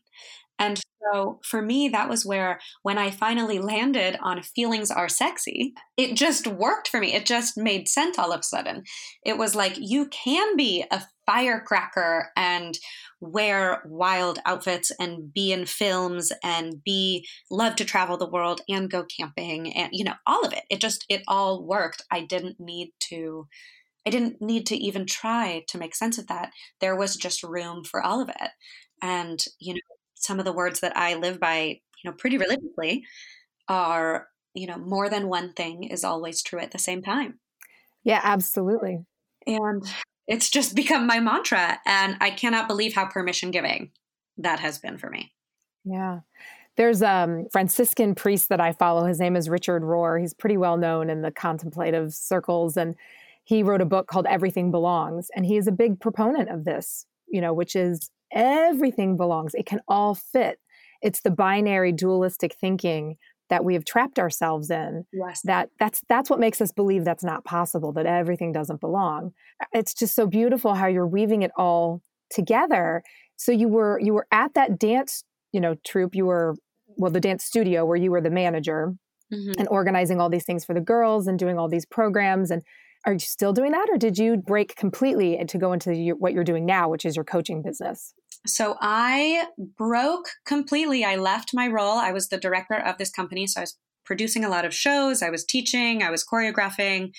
[0.60, 5.74] And so for me, that was where when I finally landed on feelings are sexy,
[5.98, 7.14] it just worked for me.
[7.14, 8.84] It just made sense all of a sudden.
[9.26, 12.78] It was like you can be a firecracker and
[13.20, 18.90] wear wild outfits and be in films and be love to travel the world and
[18.90, 22.60] go camping and you know all of it it just it all worked i didn't
[22.60, 23.48] need to
[24.08, 27.84] i didn't need to even try to make sense of that there was just room
[27.84, 28.52] for all of it
[29.02, 29.80] and you know
[30.22, 33.04] some of the words that I live by, you know, pretty religiously
[33.68, 37.40] are, you know, more than one thing is always true at the same time.
[38.04, 39.00] Yeah, absolutely.
[39.46, 39.84] And
[40.28, 41.80] it's just become my mantra.
[41.86, 43.92] And I cannot believe how permission giving
[44.38, 45.34] that has been for me.
[45.84, 46.20] Yeah.
[46.78, 49.06] There's a Franciscan priest that I follow.
[49.06, 50.20] His name is Richard Rohr.
[50.20, 52.78] He's pretty well known in the contemplative circles.
[52.78, 52.96] And
[53.44, 55.30] he wrote a book called Everything Belongs.
[55.36, 59.54] And he is a big proponent of this, you know, which is everything belongs.
[59.54, 60.60] It can all fit.
[61.02, 63.18] It's the binary dualistic thinking
[63.50, 65.06] that we have trapped ourselves in.
[65.12, 65.42] Yes.
[65.44, 69.34] That that's that's what makes us believe that's not possible, that everything doesn't belong.
[69.74, 73.04] It's just so beautiful how you're weaving it all together.
[73.36, 76.56] So you were you were at that dance, you know, troupe, you were
[76.98, 78.94] well, the dance studio where you were the manager
[79.34, 79.60] mm-hmm.
[79.60, 82.64] and organizing all these things for the girls and doing all these programs and
[83.06, 86.44] are you still doing that or did you break completely to go into what you're
[86.44, 88.14] doing now which is your coaching business
[88.48, 91.06] so I broke completely.
[91.06, 91.98] I left my role.
[91.98, 95.22] I was the director of this company, so I was producing a lot of shows.
[95.22, 96.02] I was teaching.
[96.02, 97.14] I was choreographing.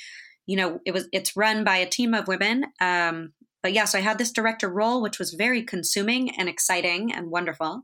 [0.47, 2.64] You know, it was it's run by a team of women.
[2.81, 7.12] Um, but yeah, so I had this director role, which was very consuming and exciting
[7.12, 7.83] and wonderful.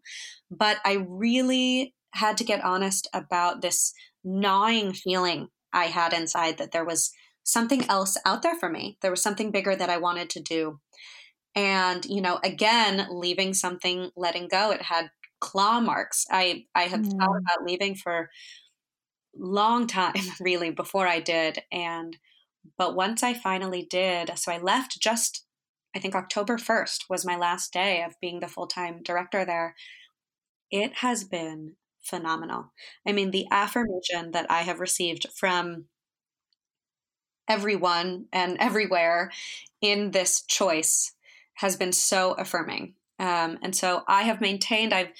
[0.51, 3.93] But I really had to get honest about this
[4.25, 7.13] gnawing feeling I had inside that there was
[7.49, 8.99] something else out there for me.
[9.01, 10.81] There was something bigger that I wanted to do
[11.55, 17.03] and you know again leaving something letting go it had claw marks i i had
[17.03, 17.11] mm.
[17.11, 18.31] thought about leaving for
[19.37, 22.17] long time really before i did and
[22.77, 25.47] but once i finally did so i left just
[25.97, 29.75] i think october 1st was my last day of being the full-time director there
[30.71, 32.73] it has been phenomenal
[33.07, 35.87] i mean the affirmation that i have received from
[37.49, 39.31] everyone and everywhere
[39.81, 41.13] in this choice
[41.55, 42.95] has been so affirming.
[43.19, 44.95] Um, and so I have maintained.
[44.95, 45.11] I've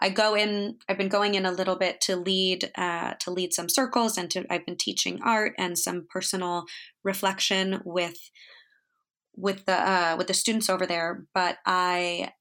[0.00, 0.76] I go in.
[0.88, 4.30] I've been going in a little bit to lead uh, to lead some circles, and
[4.30, 6.66] to I've been teaching art and some personal
[7.02, 8.30] reflection with
[9.36, 11.24] with the uh, with the students over there.
[11.34, 12.32] But I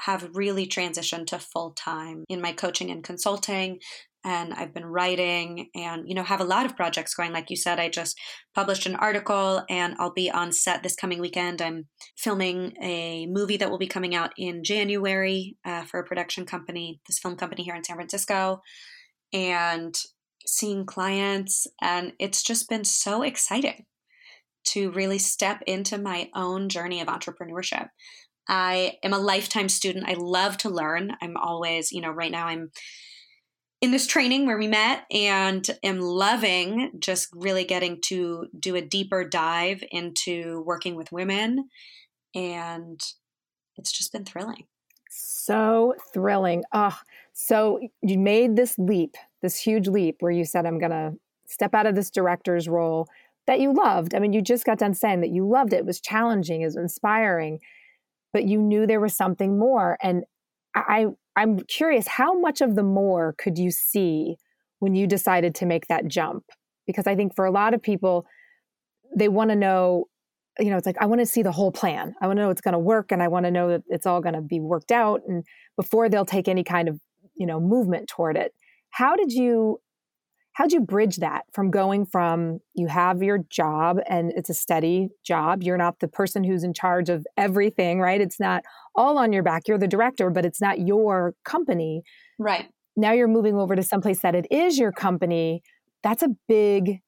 [0.00, 3.80] have really transitioned to full time in my coaching and consulting
[4.26, 7.56] and I've been writing and you know have a lot of projects going like you
[7.56, 8.18] said I just
[8.54, 11.86] published an article and I'll be on set this coming weekend I'm
[12.18, 17.00] filming a movie that will be coming out in January uh, for a production company
[17.06, 18.60] this film company here in San Francisco
[19.32, 19.94] and
[20.44, 23.86] seeing clients and it's just been so exciting
[24.64, 27.88] to really step into my own journey of entrepreneurship
[28.48, 30.08] I am a lifetime student.
[30.08, 31.16] I love to learn.
[31.20, 32.70] I'm always, you know, right now I'm
[33.80, 38.80] in this training where we met and am loving just really getting to do a
[38.80, 41.68] deeper dive into working with women
[42.34, 43.00] and
[43.76, 44.64] it's just been thrilling
[45.10, 46.64] So thrilling.
[46.72, 46.98] Oh,
[47.32, 51.14] so you made this leap, this huge leap where you said, I'm going to
[51.46, 53.08] step out of this director's role
[53.46, 54.14] that you loved.
[54.14, 55.78] I mean, you just got done saying that you loved it.
[55.78, 57.60] It was challenging, it was inspiring,
[58.32, 59.96] but you knew there was something more.
[60.02, 60.24] And
[60.76, 64.36] I, I'm curious, how much of the more could you see
[64.78, 66.44] when you decided to make that jump?
[66.86, 68.26] Because I think for a lot of people,
[69.16, 70.04] they want to know,
[70.58, 72.14] you know, it's like, I want to see the whole plan.
[72.20, 74.06] I want to know it's going to work and I want to know that it's
[74.06, 75.22] all going to be worked out.
[75.26, 75.44] And
[75.76, 77.00] before they'll take any kind of,
[77.34, 78.52] you know, movement toward it.
[78.90, 79.80] How did you
[80.56, 85.08] how'd you bridge that from going from you have your job and it's a steady
[85.22, 88.20] job you're not the person who's in charge of everything right?
[88.20, 88.64] It's not
[88.94, 92.02] all on your back you're the director but it's not your company.
[92.38, 92.66] Right.
[92.96, 95.62] Now you're moving over to someplace that it is your company.
[96.02, 97.00] That's a big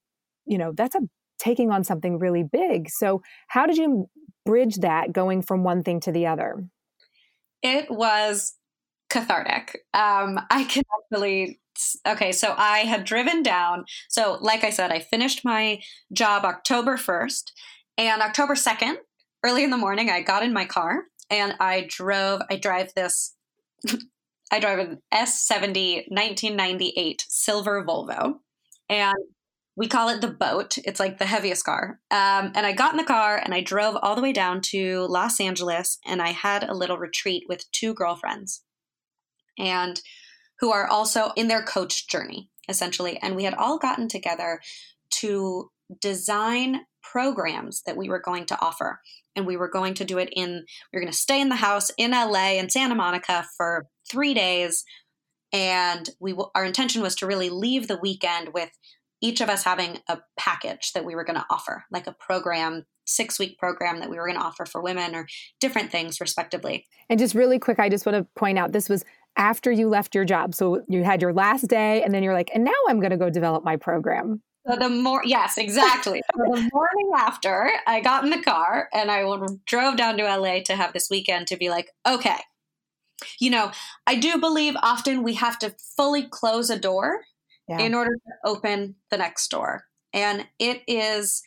[0.44, 1.00] you know that's a
[1.38, 2.90] taking on something really big.
[2.90, 4.10] So how did you
[4.44, 6.64] bridge that going from one thing to the other?
[7.62, 8.54] It was
[9.08, 11.60] cathartic um, i can actually
[12.06, 13.84] okay, so I had driven down.
[14.08, 15.80] So, like I said, I finished my
[16.12, 17.52] job October 1st.
[17.96, 18.96] And October 2nd,
[19.44, 23.34] early in the morning, I got in my car and I drove, I drive this,
[24.52, 28.34] I drive an S70 1998 silver Volvo.
[28.88, 29.16] And
[29.76, 30.76] we call it the boat.
[30.78, 32.00] It's like the heaviest car.
[32.10, 35.06] Um, and I got in the car and I drove all the way down to
[35.08, 38.62] Los Angeles and I had a little retreat with two girlfriends.
[39.58, 40.00] And
[40.60, 43.18] who are also in their coach journey, essentially.
[43.18, 44.60] And we had all gotten together
[45.10, 49.00] to design programs that we were going to offer.
[49.34, 51.56] And we were going to do it in, we were going to stay in the
[51.56, 54.84] house in LA and Santa Monica for three days.
[55.52, 58.70] And we, our intention was to really leave the weekend with
[59.20, 62.84] each of us having a package that we were going to offer, like a program,
[63.06, 65.26] six week program that we were going to offer for women or
[65.60, 66.86] different things, respectively.
[67.08, 69.04] And just really quick, I just want to point out this was
[69.38, 70.54] after you left your job.
[70.54, 73.16] So you had your last day, and then you're like, and now I'm going to
[73.16, 74.42] go develop my program.
[74.68, 76.20] So the more, yes, exactly.
[76.36, 79.24] so the morning after, I got in the car and I
[79.64, 82.36] drove down to LA to have this weekend to be like, okay,
[83.40, 83.70] you know,
[84.06, 87.22] I do believe often we have to fully close a door
[87.66, 87.78] yeah.
[87.78, 89.84] in order to open the next door.
[90.12, 91.42] And it is,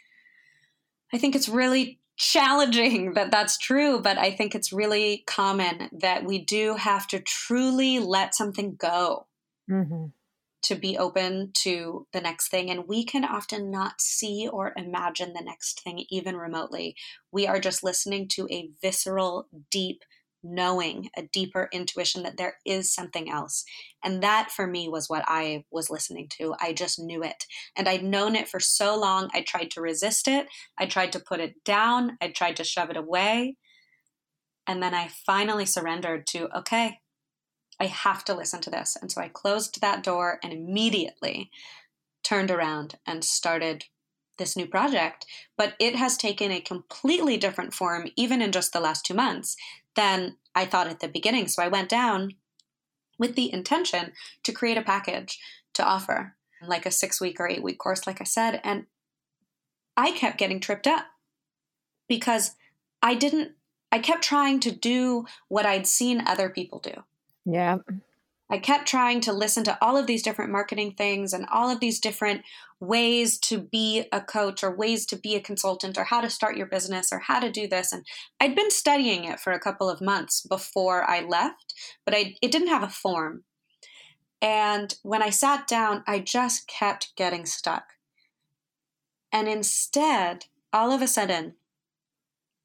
[1.14, 6.24] I think it's really challenging that that's true, but I think it's really common that
[6.24, 9.26] we do have to truly let something go
[9.68, 10.06] mm-hmm.
[10.62, 12.70] to be open to the next thing.
[12.70, 16.96] And we can often not see or imagine the next thing, even remotely.
[17.32, 20.04] We are just listening to a visceral, deep,
[20.44, 23.64] knowing, a deeper intuition that there is something else.
[24.04, 26.56] And that for me was what I was listening to.
[26.60, 27.46] I just knew it.
[27.76, 29.30] And I'd known it for so long.
[29.34, 30.48] I tried to resist it.
[30.78, 32.18] I tried to put it down.
[32.22, 33.58] I tried to shove it away.
[34.68, 37.00] And then I finally surrendered to, okay,
[37.80, 38.96] I have to listen to this.
[39.00, 41.50] And so I closed that door and immediately
[42.24, 43.86] turned around and started
[44.38, 45.26] this new project.
[45.58, 49.56] But it has taken a completely different form, even in just the last two months,
[49.96, 51.48] than I thought at the beginning.
[51.48, 52.36] So I went down
[53.18, 55.40] with the intention to create a package
[55.74, 58.60] to offer, like a six week or eight week course, like I said.
[58.64, 58.86] And
[59.96, 61.06] I kept getting tripped up
[62.08, 62.56] because
[63.02, 63.52] I didn't,
[63.92, 67.04] I kept trying to do what I'd seen other people do.
[67.46, 67.78] Yeah.
[68.52, 71.80] I kept trying to listen to all of these different marketing things and all of
[71.80, 72.42] these different
[72.82, 76.58] ways to be a coach or ways to be a consultant or how to start
[76.58, 77.94] your business or how to do this.
[77.94, 78.06] And
[78.42, 82.52] I'd been studying it for a couple of months before I left, but I, it
[82.52, 83.46] didn't have a form.
[84.42, 87.86] And when I sat down, I just kept getting stuck.
[89.32, 91.54] And instead, all of a sudden,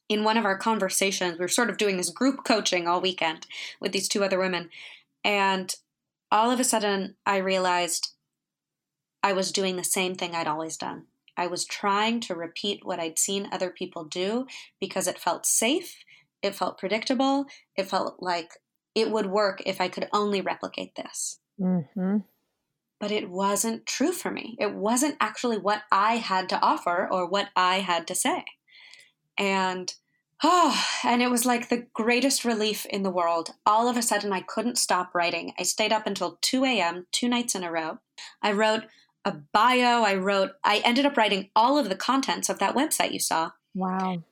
[0.08, 3.46] in one of our conversations, we were sort of doing this group coaching all weekend
[3.80, 4.70] with these two other women.
[5.26, 5.74] And
[6.30, 8.12] all of a sudden, I realized
[9.24, 11.06] I was doing the same thing I'd always done.
[11.36, 14.46] I was trying to repeat what I'd seen other people do
[14.80, 15.96] because it felt safe,
[16.42, 17.46] it felt predictable,
[17.76, 18.50] it felt like
[18.94, 21.40] it would work if I could only replicate this.
[21.60, 22.18] Mm-hmm.
[23.00, 24.56] But it wasn't true for me.
[24.60, 28.44] It wasn't actually what I had to offer or what I had to say.
[29.36, 29.92] And
[30.42, 33.50] Oh, and it was like the greatest relief in the world.
[33.64, 35.52] All of a sudden, I couldn't stop writing.
[35.58, 37.98] I stayed up until 2 a.m., two nights in a row.
[38.42, 38.84] I wrote
[39.24, 40.02] a bio.
[40.02, 43.50] I wrote, I ended up writing all of the contents of that website you saw.
[43.74, 44.22] Wow.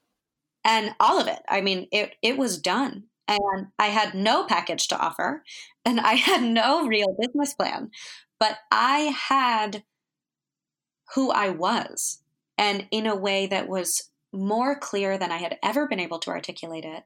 [0.64, 1.40] And all of it.
[1.48, 3.04] I mean, it, it was done.
[3.26, 5.42] And I had no package to offer,
[5.84, 7.90] and I had no real business plan.
[8.38, 9.84] But I had
[11.14, 12.20] who I was,
[12.58, 16.30] and in a way that was more clear than I had ever been able to
[16.30, 17.04] articulate it.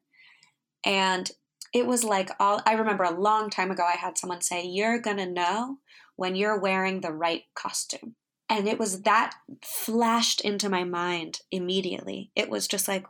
[0.85, 1.31] And
[1.75, 5.01] it was like all I remember a long time ago I had someone say you're
[5.01, 5.79] to know
[6.17, 8.17] when you're wearing the right costume.
[8.49, 12.31] And it was that flashed into my mind immediately.
[12.35, 13.05] It was just like,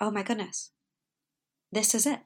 [0.00, 0.70] oh my goodness,
[1.70, 2.20] this is it.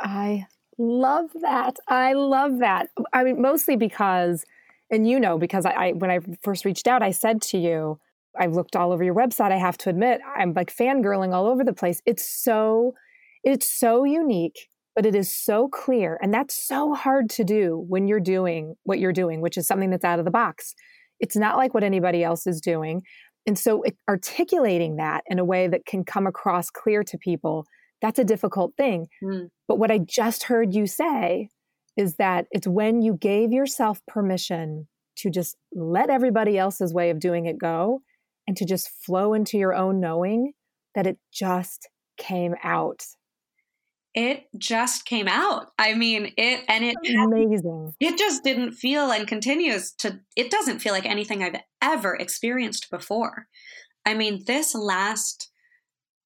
[0.00, 0.46] I
[0.78, 1.76] love that.
[1.86, 2.88] I love that.
[3.12, 4.44] I mean, mostly because,
[4.90, 8.00] and you know, because I, I when I first reached out, I said to you,
[8.38, 9.52] I've looked all over your website.
[9.52, 12.02] I have to admit, I'm like fangirling all over the place.
[12.06, 12.94] It's so,
[13.42, 16.18] it's so unique, but it is so clear.
[16.22, 19.90] And that's so hard to do when you're doing what you're doing, which is something
[19.90, 20.74] that's out of the box.
[21.20, 23.02] It's not like what anybody else is doing.
[23.46, 27.66] And so it, articulating that in a way that can come across clear to people,
[28.00, 29.06] that's a difficult thing.
[29.22, 29.48] Mm.
[29.68, 31.48] But what I just heard you say
[31.96, 37.20] is that it's when you gave yourself permission to just let everybody else's way of
[37.20, 38.00] doing it go
[38.46, 40.52] and to just flow into your own knowing
[40.94, 43.04] that it just came out.
[44.14, 45.72] It just came out.
[45.76, 47.94] I mean, it and it amazing.
[47.98, 52.90] It just didn't feel and continues to it doesn't feel like anything I've ever experienced
[52.90, 53.48] before.
[54.06, 55.50] I mean, this last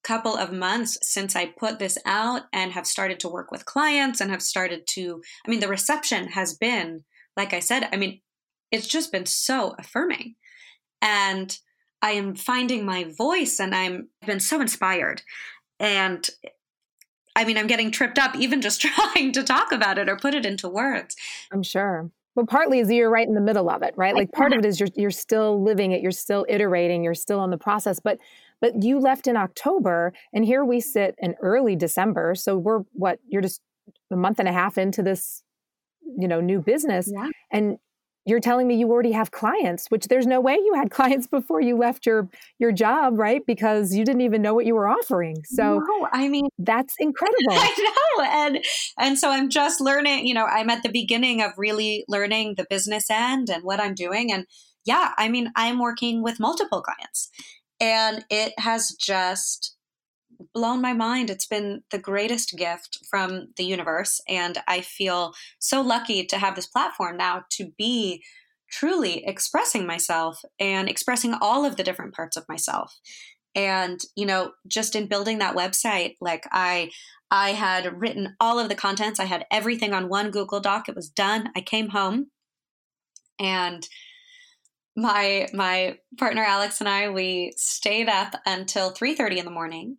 [0.05, 4.21] couple of months since I put this out and have started to work with clients
[4.21, 7.05] and have started to I mean, the reception has been
[7.39, 8.21] like I said, I mean,
[8.71, 10.35] it's just been so affirming.
[11.01, 11.57] And
[12.03, 15.23] I am finding my voice and I'm I've been so inspired.
[15.81, 16.29] And
[17.37, 20.35] I mean, I'm getting tripped up even just trying to talk about it or put
[20.35, 21.17] it into words.
[21.53, 22.11] I'm sure.
[22.35, 24.15] Well, partly is you're right in the middle of it, right?
[24.15, 27.41] Like part of it is you're you're still living it, you're still iterating, you're still
[27.41, 27.99] on the process.
[27.99, 28.19] But
[28.61, 32.35] but you left in October, and here we sit in early December.
[32.37, 33.61] So we're what you're just
[34.13, 35.43] a month and a half into this,
[36.17, 37.29] you know, new business, yeah.
[37.51, 37.79] and
[38.29, 41.61] you're telling me you already have clients which there's no way you had clients before
[41.61, 43.43] you left your your job right?
[43.47, 45.37] Because you didn't even know what you were offering.
[45.45, 47.37] So no, i mean that's incredible.
[47.51, 48.65] i know and
[48.99, 52.67] and so i'm just learning you know i'm at the beginning of really learning the
[52.69, 54.47] business end and what i'm doing and
[54.85, 57.31] yeah i mean i'm working with multiple clients
[57.81, 59.77] and it has just
[60.55, 61.31] blown my mind.
[61.31, 64.21] It's been the greatest gift from the universe.
[64.29, 68.23] And I feel so lucky to have this platform now to be
[68.71, 72.99] truly expressing myself and expressing all of the different parts of myself.
[73.55, 76.91] And, you know, just in building that website, like I,
[77.31, 79.19] I had written all of the contents.
[79.19, 80.89] I had everything on one Google Doc.
[80.89, 81.51] It was done.
[81.57, 82.31] I came home
[83.39, 83.89] and
[84.97, 89.99] my my partner Alex and I we stayed up until 3:30 in the morning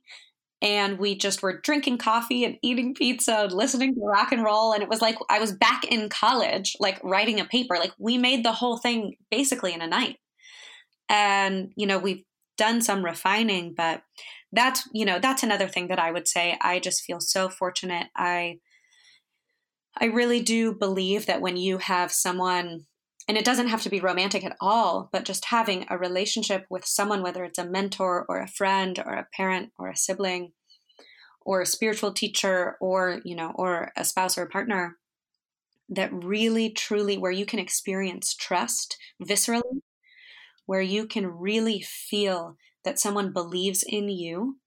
[0.62, 4.74] and we just were drinking coffee and eating pizza and listening to rock and roll
[4.74, 7.76] and it was like i was back in college like writing a paper.
[7.76, 10.18] Like we made the whole thing basically in a night.
[11.08, 12.24] And you know we've
[12.58, 14.02] done some refining but
[14.52, 16.58] that's you know that's another thing that i would say.
[16.62, 18.08] I just feel so fortunate.
[18.16, 18.58] I
[20.00, 22.86] i really do believe that when you have someone
[23.30, 26.84] and it doesn't have to be romantic at all, but just having a relationship with
[26.84, 30.52] someone, whether it's a mentor or a friend or a parent or a sibling
[31.42, 34.98] or a spiritual teacher or, you know, or a spouse or a partner
[35.90, 39.84] that really truly where you can experience trust viscerally,
[40.66, 44.58] where you can really feel that someone believes in you.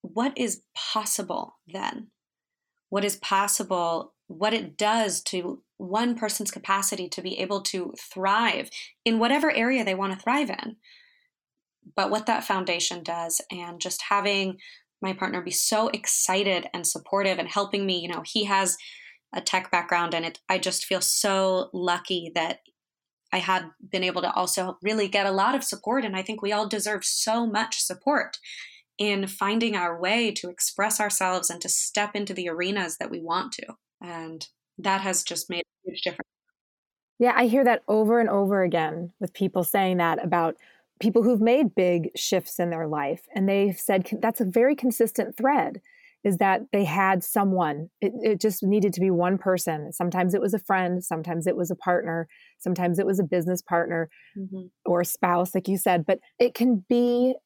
[0.00, 2.06] What is possible then?
[2.88, 8.70] What is possible what it does to one person's capacity to be able to thrive
[9.04, 10.76] in whatever area they want to thrive in.
[11.94, 14.58] But what that foundation does, and just having
[15.00, 18.76] my partner be so excited and supportive and helping me, you know, he has
[19.34, 22.60] a tech background, and it, I just feel so lucky that
[23.32, 26.04] I had been able to also really get a lot of support.
[26.04, 28.38] And I think we all deserve so much support
[28.98, 33.20] in finding our way to express ourselves and to step into the arenas that we
[33.20, 33.74] want to.
[34.00, 34.46] And
[34.78, 36.28] that has just made a huge difference.
[37.18, 40.56] Yeah, I hear that over and over again with people saying that about
[41.00, 43.22] people who've made big shifts in their life.
[43.34, 45.80] And they've said that's a very consistent thread
[46.24, 47.88] is that they had someone.
[48.00, 49.92] It, it, just needed to be one person.
[49.92, 52.26] Sometimes it was a friend, sometimes it was a partner,
[52.58, 54.66] sometimes it was a business partner mm-hmm.
[54.84, 56.04] or a spouse, like you said.
[56.04, 57.36] But it can be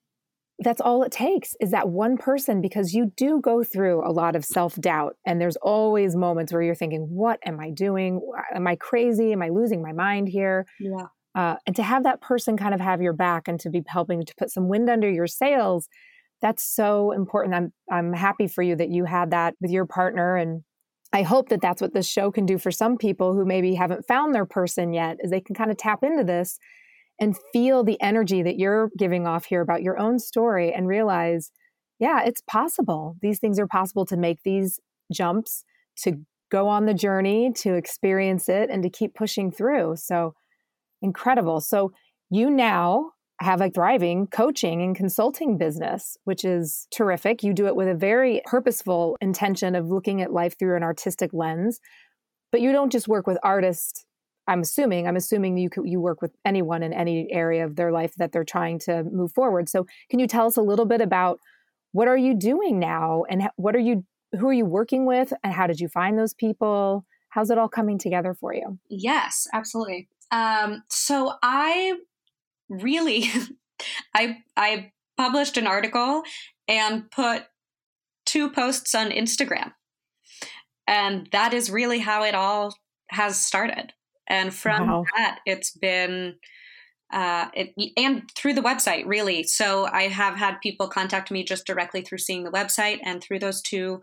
[0.63, 4.37] that's all it takes is that one person because you do go through a lot
[4.37, 8.21] of self-doubt and there's always moments where you're thinking what am i doing?
[8.55, 9.33] Am i crazy?
[9.33, 10.67] Am i losing my mind here?
[10.79, 11.07] Yeah.
[11.35, 14.25] Uh, and to have that person kind of have your back and to be helping
[14.25, 15.89] to put some wind under your sails
[16.41, 17.55] that's so important.
[17.55, 20.63] I'm i'm happy for you that you had that with your partner and
[21.13, 24.07] i hope that that's what this show can do for some people who maybe haven't
[24.07, 26.59] found their person yet is they can kind of tap into this
[27.21, 31.53] and feel the energy that you're giving off here about your own story and realize,
[31.99, 33.17] yeah, it's possible.
[33.21, 34.81] These things are possible to make these
[35.13, 35.65] jumps
[35.99, 39.97] to go on the journey, to experience it, and to keep pushing through.
[39.97, 40.35] So
[41.03, 41.61] incredible.
[41.61, 41.93] So
[42.31, 43.11] you now
[43.41, 47.43] have a thriving coaching and consulting business, which is terrific.
[47.43, 51.31] You do it with a very purposeful intention of looking at life through an artistic
[51.33, 51.81] lens.
[52.53, 54.05] But you don't just work with artists.
[54.51, 55.07] I'm assuming.
[55.07, 58.45] I'm assuming you you work with anyone in any area of their life that they're
[58.45, 59.69] trying to move forward.
[59.69, 61.39] So, can you tell us a little bit about
[61.93, 64.05] what are you doing now, and what are you
[64.39, 67.05] who are you working with, and how did you find those people?
[67.29, 68.79] How's it all coming together for you?
[68.89, 70.09] Yes, absolutely.
[70.33, 71.95] Um, so I
[72.69, 73.31] really
[74.15, 76.23] I I published an article
[76.67, 77.45] and put
[78.27, 79.73] two posts on Instagram.
[80.87, 82.75] And that is really how it all
[83.11, 83.93] has started.
[84.31, 85.05] And from wow.
[85.17, 86.37] that, it's been
[87.13, 89.43] uh, it, and through the website, really.
[89.43, 93.41] So I have had people contact me just directly through seeing the website and through
[93.41, 94.01] those two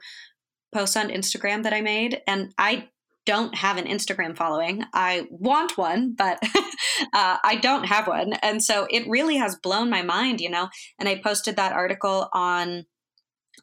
[0.74, 2.22] posts on Instagram that I made.
[2.28, 2.90] And I
[3.26, 4.84] don't have an Instagram following.
[4.94, 6.40] I want one, but
[7.14, 8.34] uh, I don't have one.
[8.34, 10.70] And so it really has blown my mind, you know.
[11.00, 12.86] And I posted that article on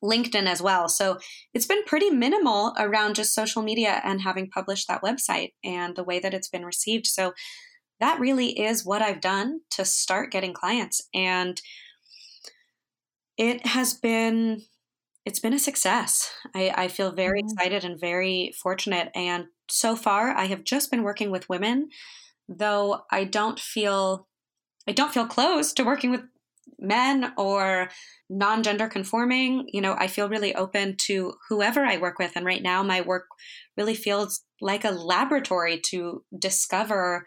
[0.03, 0.88] LinkedIn as well.
[0.88, 1.18] So
[1.53, 6.05] it's been pretty minimal around just social media and having published that website and the
[6.05, 7.07] way that it's been received.
[7.07, 7.32] So
[8.01, 11.09] that really is what I've done to start getting clients.
[11.14, 11.61] And
[13.36, 14.62] it has been
[15.24, 16.30] it's been a success.
[16.55, 17.49] I, I feel very mm-hmm.
[17.53, 19.11] excited and very fortunate.
[19.14, 21.88] And so far I have just been working with women,
[22.49, 24.28] though I don't feel
[24.86, 26.22] I don't feel close to working with
[26.78, 27.88] men or
[28.28, 29.66] non-gender conforming.
[29.68, 33.00] You know, I feel really open to whoever I work with and right now my
[33.00, 33.24] work
[33.76, 37.26] really feels like a laboratory to discover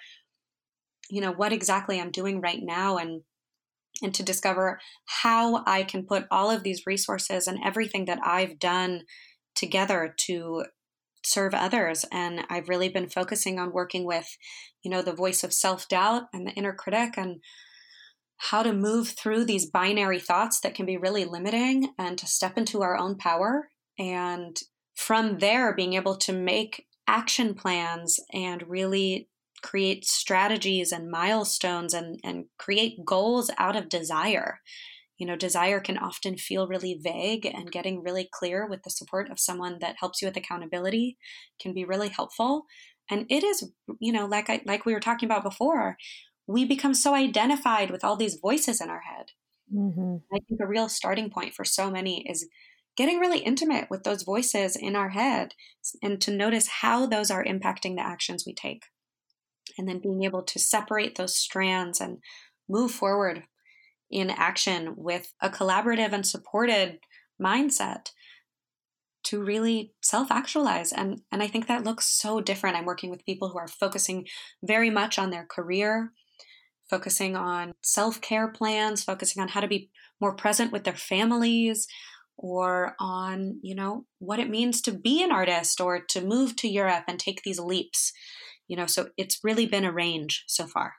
[1.09, 3.21] you know what exactly I'm doing right now and
[4.03, 8.59] and to discover how I can put all of these resources and everything that I've
[8.59, 9.03] done
[9.55, 10.65] together to
[11.25, 14.38] serve others and i've really been focusing on working with
[14.83, 17.41] you know the voice of self-doubt and the inner critic and
[18.38, 22.57] how to move through these binary thoughts that can be really limiting and to step
[22.57, 24.57] into our own power and
[24.95, 29.29] from there being able to make action plans and really
[29.63, 34.59] create strategies and milestones and, and create goals out of desire
[35.17, 39.29] you know, desire can often feel really vague, and getting really clear with the support
[39.31, 41.17] of someone that helps you with accountability
[41.59, 42.65] can be really helpful.
[43.09, 45.97] And it is, you know, like I like we were talking about before,
[46.47, 49.31] we become so identified with all these voices in our head.
[49.73, 50.17] Mm-hmm.
[50.33, 52.47] I think a real starting point for so many is
[52.95, 55.53] getting really intimate with those voices in our head
[56.01, 58.85] and to notice how those are impacting the actions we take.
[59.77, 62.19] And then being able to separate those strands and
[62.69, 63.43] move forward
[64.09, 66.99] in action with a collaborative and supported
[67.41, 68.11] mindset
[69.23, 72.77] to really self-actualize and and I think that looks so different.
[72.77, 74.25] I'm working with people who are focusing
[74.63, 76.13] very much on their career,
[76.89, 81.88] focusing on self-care plans, focusing on how to be more present with their families
[82.38, 86.67] or on, you know, what it means to be an artist or to move to
[86.67, 88.13] Europe and take these leaps.
[88.67, 90.95] You know, so it's really been a range so far.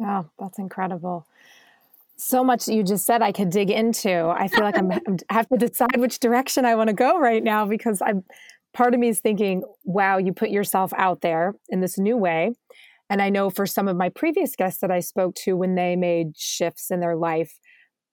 [0.00, 1.26] Oh, that's incredible
[2.20, 4.28] so much you just said I could dig into.
[4.28, 4.92] I feel like I'm,
[5.30, 8.24] I have to decide which direction I want to go right now because I'm
[8.72, 12.52] part of me is thinking, wow, you put yourself out there in this new way.
[13.10, 15.96] And I know for some of my previous guests that I spoke to when they
[15.96, 17.58] made shifts in their life,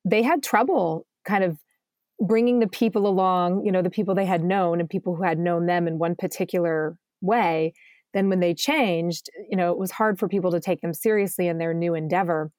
[0.04, 1.60] they had trouble kind of
[2.20, 5.38] bringing the people along, you know, the people they had known and people who had
[5.38, 7.74] known them in one particular way.
[8.16, 11.48] Then when they changed, you know, it was hard for people to take them seriously
[11.48, 12.52] in their new endeavor.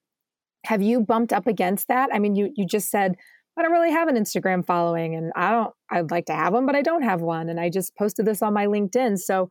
[0.66, 2.10] Have you bumped up against that?
[2.12, 3.16] I mean, you you just said
[3.58, 6.66] I don't really have an Instagram following and I don't I'd like to have one,
[6.66, 7.48] but I don't have one.
[7.48, 9.18] And I just posted this on my LinkedIn.
[9.18, 9.48] So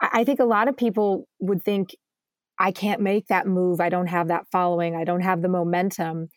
[0.00, 1.96] I, think a lot of people would think
[2.58, 3.80] I can't make that move.
[3.80, 4.96] I don't have that following.
[4.96, 6.28] I don't have the momentum.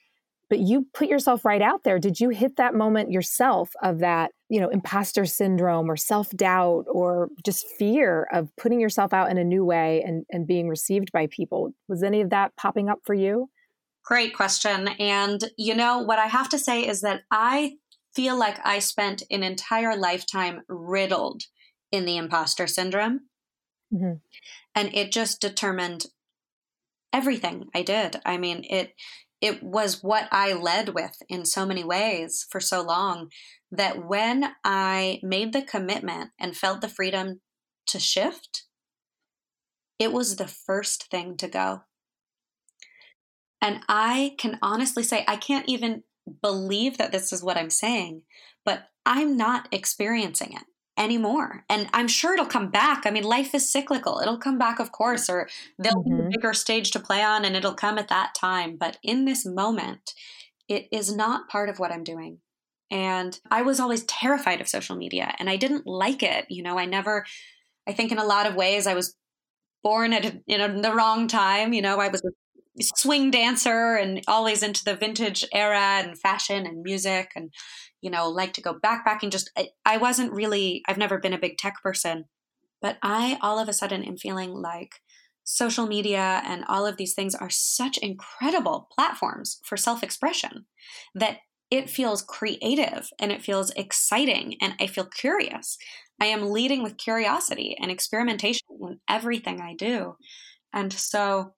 [0.49, 1.97] But you put yourself right out there.
[1.97, 7.29] Did you hit that moment yourself of that, you know, imposter syndrome or self-doubt or
[7.45, 11.27] just fear of putting yourself out in a new way and, and being received by
[11.27, 11.71] people?
[11.87, 13.49] Was any of that popping up for you?
[14.03, 14.89] Great question.
[14.99, 17.75] And, you know, what I have to say is that I
[18.13, 21.43] feel like I spent an entire lifetime riddled
[21.91, 23.21] in the imposter syndrome.
[23.93, 24.13] Mm-hmm.
[24.75, 26.05] And it just determined
[27.13, 28.21] everything I did.
[28.25, 28.93] I mean, it
[29.41, 33.29] it was what I led with in so many ways for so long
[33.71, 37.41] that when I made the commitment and felt the freedom
[37.87, 38.65] to shift,
[39.97, 41.81] it was the first thing to go.
[43.61, 46.03] And I can honestly say, I can't even
[46.41, 48.23] believe that this is what I'm saying,
[48.63, 50.63] but I'm not experiencing it.
[51.01, 51.65] Anymore.
[51.69, 53.05] And I'm sure it'll come back.
[53.05, 54.19] I mean, life is cyclical.
[54.19, 55.49] It'll come back, of course, or
[55.79, 56.09] there'll mm-hmm.
[56.09, 56.29] be a mm-hmm.
[56.29, 58.77] bigger stage to play on and it'll come at that time.
[58.77, 60.13] But in this moment,
[60.69, 62.39] it is not part of what I'm doing.
[62.91, 66.45] And I was always terrified of social media and I didn't like it.
[66.49, 67.25] You know, I never,
[67.87, 69.15] I think in a lot of ways, I was
[69.83, 71.73] born at you know the wrong time.
[71.73, 76.65] You know, I was a swing dancer and always into the vintage era and fashion
[76.65, 77.51] and music and
[78.01, 81.39] you know like to go backpacking just I, I wasn't really i've never been a
[81.39, 82.25] big tech person
[82.81, 84.95] but i all of a sudden am feeling like
[85.43, 90.65] social media and all of these things are such incredible platforms for self-expression
[91.15, 91.37] that
[91.69, 95.77] it feels creative and it feels exciting and i feel curious
[96.21, 100.17] I am leading with curiosity and experimentation in everything I do.
[100.71, 101.53] And so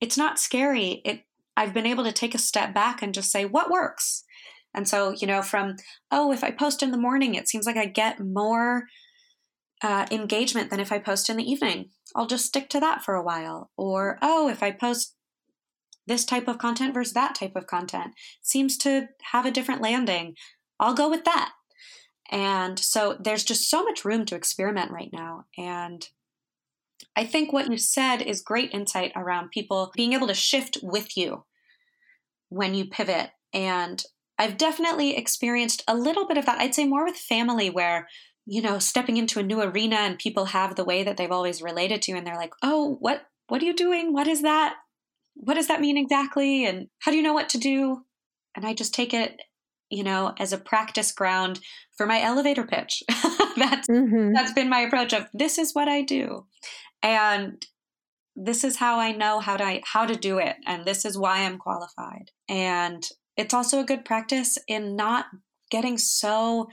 [0.00, 1.00] it's not scary.
[1.04, 1.22] It
[1.56, 4.24] I've been able to take a step back and just say what works.
[4.74, 5.76] And so, you know, from
[6.10, 8.84] oh, if I post in the morning, it seems like I get more
[9.82, 11.90] uh, engagement than if I post in the evening.
[12.14, 13.70] I'll just stick to that for a while.
[13.76, 15.14] Or oh, if I post
[16.06, 20.34] this type of content versus that type of content seems to have a different landing.
[20.80, 21.52] I'll go with that.
[22.30, 25.44] And so there's just so much room to experiment right now.
[25.56, 26.08] And
[27.14, 31.16] I think what you said is great insight around people being able to shift with
[31.16, 31.44] you
[32.48, 33.30] when you pivot.
[33.52, 34.02] And
[34.38, 36.58] I've definitely experienced a little bit of that.
[36.58, 38.08] I'd say more with family where,
[38.46, 41.62] you know, stepping into a new arena and people have the way that they've always
[41.62, 44.12] related to and they're like, "Oh, what what are you doing?
[44.12, 44.76] What is that?
[45.34, 46.64] What does that mean exactly?
[46.64, 48.04] And how do you know what to do?"
[48.56, 49.40] And I just take it
[49.92, 51.60] you know, as a practice ground
[51.96, 53.02] for my elevator pitch.
[53.56, 54.32] that's mm-hmm.
[54.32, 56.46] that's been my approach of this is what I do.
[57.02, 57.64] And
[58.34, 61.40] this is how I know how to how to do it and this is why
[61.40, 62.30] I'm qualified.
[62.48, 63.06] And
[63.36, 65.26] it's also a good practice in not
[65.70, 66.68] getting so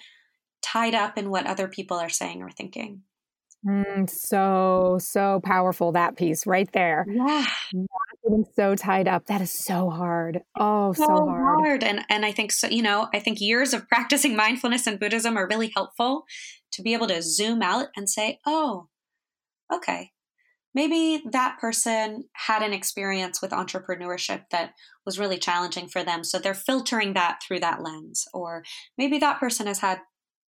[0.61, 3.03] tied up in what other people are saying or thinking.
[3.67, 7.05] Mm, so, so powerful that piece right there.
[7.09, 7.45] Yeah.
[7.73, 7.87] Not
[8.23, 9.25] getting so tied up.
[9.25, 10.41] That is so hard.
[10.57, 11.65] Oh, so, so hard.
[11.65, 11.83] hard.
[11.83, 15.37] And and I think so, you know, I think years of practicing mindfulness and Buddhism
[15.37, 16.23] are really helpful
[16.71, 18.87] to be able to zoom out and say, oh,
[19.73, 20.11] okay.
[20.75, 24.73] Maybe that person had an experience with entrepreneurship that
[25.05, 26.23] was really challenging for them.
[26.23, 28.25] So they're filtering that through that lens.
[28.33, 28.63] Or
[28.97, 29.99] maybe that person has had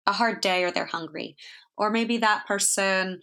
[0.06, 1.36] a hard day or they're hungry
[1.78, 3.20] or maybe that person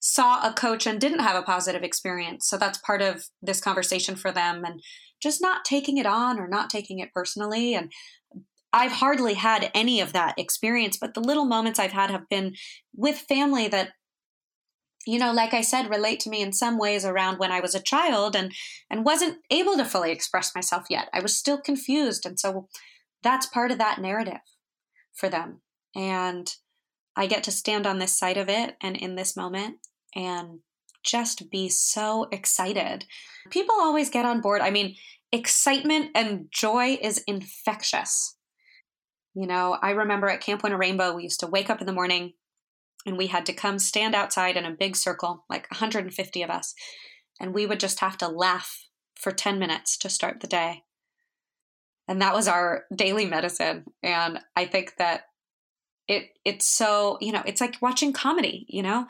[0.00, 2.48] saw a coach and didn't have a positive experience.
[2.48, 4.80] So that's part of this conversation for them and
[5.22, 7.74] just not taking it on or not taking it personally.
[7.74, 7.90] And
[8.72, 12.54] I've hardly had any of that experience, but the little moments I've had have been
[12.94, 13.92] with family that
[15.06, 17.74] you know like i said relate to me in some ways around when i was
[17.74, 18.52] a child and
[18.90, 22.68] and wasn't able to fully express myself yet i was still confused and so
[23.22, 24.40] that's part of that narrative
[25.14, 25.60] for them
[25.94, 26.56] and
[27.16, 29.78] I get to stand on this side of it and in this moment
[30.14, 30.60] and
[31.02, 33.06] just be so excited.
[33.50, 34.60] People always get on board.
[34.60, 34.96] I mean,
[35.32, 38.36] excitement and joy is infectious.
[39.34, 42.34] You know, I remember at Camp Winnarainbow, we used to wake up in the morning
[43.06, 46.74] and we had to come stand outside in a big circle, like 150 of us,
[47.40, 50.82] and we would just have to laugh for 10 minutes to start the day.
[52.08, 53.84] And that was our daily medicine.
[54.02, 55.22] And I think that
[56.08, 59.06] it it's so you know it's like watching comedy you know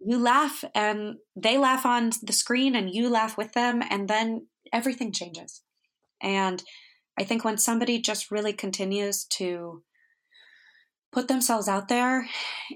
[0.00, 4.46] you laugh and they laugh on the screen and you laugh with them and then
[4.72, 5.62] everything changes
[6.20, 6.62] and
[7.18, 9.82] i think when somebody just really continues to
[11.14, 12.28] put themselves out there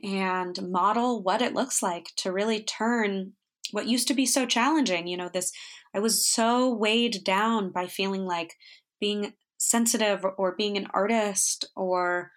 [0.02, 3.32] and model what it looks like to really turn
[3.72, 5.52] what used to be so challenging you know this
[5.94, 8.54] i was so weighed down by feeling like
[9.00, 12.30] being sensitive or being an artist or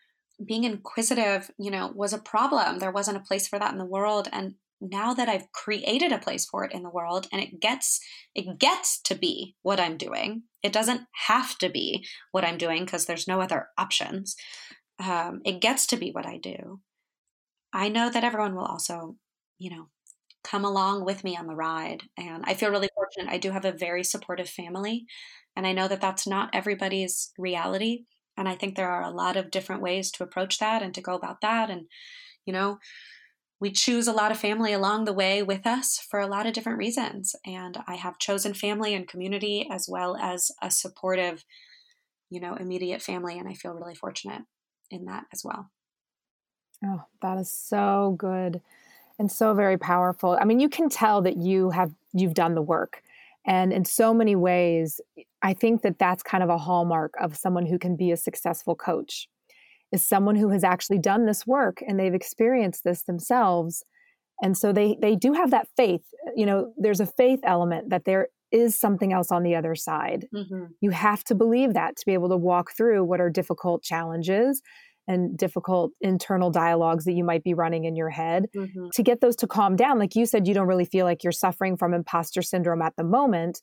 [0.45, 2.79] being inquisitive, you know, was a problem.
[2.79, 4.27] There wasn't a place for that in the world.
[4.31, 7.99] And now that I've created a place for it in the world and it gets
[8.33, 10.43] it gets to be what I'm doing.
[10.63, 14.35] It doesn't have to be what I'm doing because there's no other options.
[15.01, 16.79] Um, it gets to be what I do.
[17.73, 19.15] I know that everyone will also,
[19.57, 19.87] you know,
[20.43, 22.03] come along with me on the ride.
[22.17, 23.31] And I feel really fortunate.
[23.31, 25.05] I do have a very supportive family.
[25.55, 28.05] And I know that that's not everybody's reality.
[28.37, 31.01] And I think there are a lot of different ways to approach that and to
[31.01, 31.69] go about that.
[31.69, 31.87] And,
[32.45, 32.79] you know,
[33.59, 36.53] we choose a lot of family along the way with us for a lot of
[36.53, 37.35] different reasons.
[37.45, 41.43] And I have chosen family and community as well as a supportive,
[42.29, 43.37] you know, immediate family.
[43.37, 44.41] And I feel really fortunate
[44.91, 45.71] in that as well.
[46.85, 48.61] Oh, that is so good
[49.19, 50.37] and so very powerful.
[50.39, 53.03] I mean, you can tell that you have you've done the work.
[53.45, 55.01] And in so many ways,
[55.41, 58.75] I think that that's kind of a hallmark of someone who can be a successful
[58.75, 59.27] coach
[59.91, 63.83] is someone who has actually done this work and they've experienced this themselves.
[64.41, 66.03] And so they they do have that faith.
[66.35, 70.27] You know, there's a faith element that there is something else on the other side.
[70.33, 70.65] Mm-hmm.
[70.81, 74.61] You have to believe that to be able to walk through what are difficult challenges
[75.07, 78.87] and difficult internal dialogues that you might be running in your head mm-hmm.
[78.93, 79.99] to get those to calm down.
[79.99, 83.03] Like you said, you don't really feel like you're suffering from imposter syndrome at the
[83.03, 83.61] moment.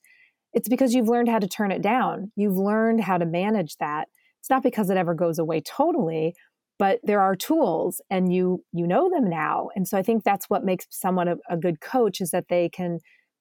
[0.52, 2.32] It's because you've learned how to turn it down.
[2.36, 4.08] You've learned how to manage that.
[4.40, 6.34] It's not because it ever goes away totally,
[6.78, 9.68] but there are tools and you you know them now.
[9.74, 12.68] And so I think that's what makes someone a, a good coach is that they
[12.68, 12.98] can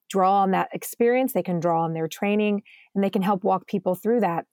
[0.08, 2.62] draw on that experience, they can draw on their training,
[2.94, 4.46] and they can help walk people through that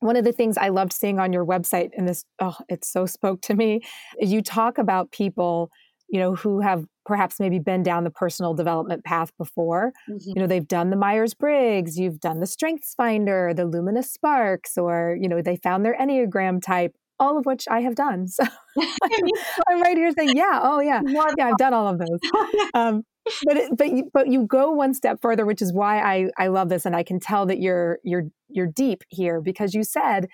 [0.00, 3.06] one of the things I loved seeing on your website, and this, oh, it so
[3.06, 3.80] spoke to me,
[4.20, 5.70] is you talk about people,
[6.08, 9.92] you know, who have perhaps maybe been down the personal development path before.
[10.08, 10.28] Mm-hmm.
[10.28, 14.76] You know, they've done the Myers Briggs, you've done the Strengths Finder, the Lumina Sparks,
[14.76, 18.26] or, you know, they found their Enneagram type, all of which I have done.
[18.36, 18.44] So
[19.68, 22.20] I'm right here saying, yeah, oh, yeah, yeah, I've done all of those.
[22.74, 23.04] Um,
[23.44, 26.48] but it, but you, but you go one step further, which is why I I
[26.48, 30.28] love this, and I can tell that you're you're you're deep here because you said,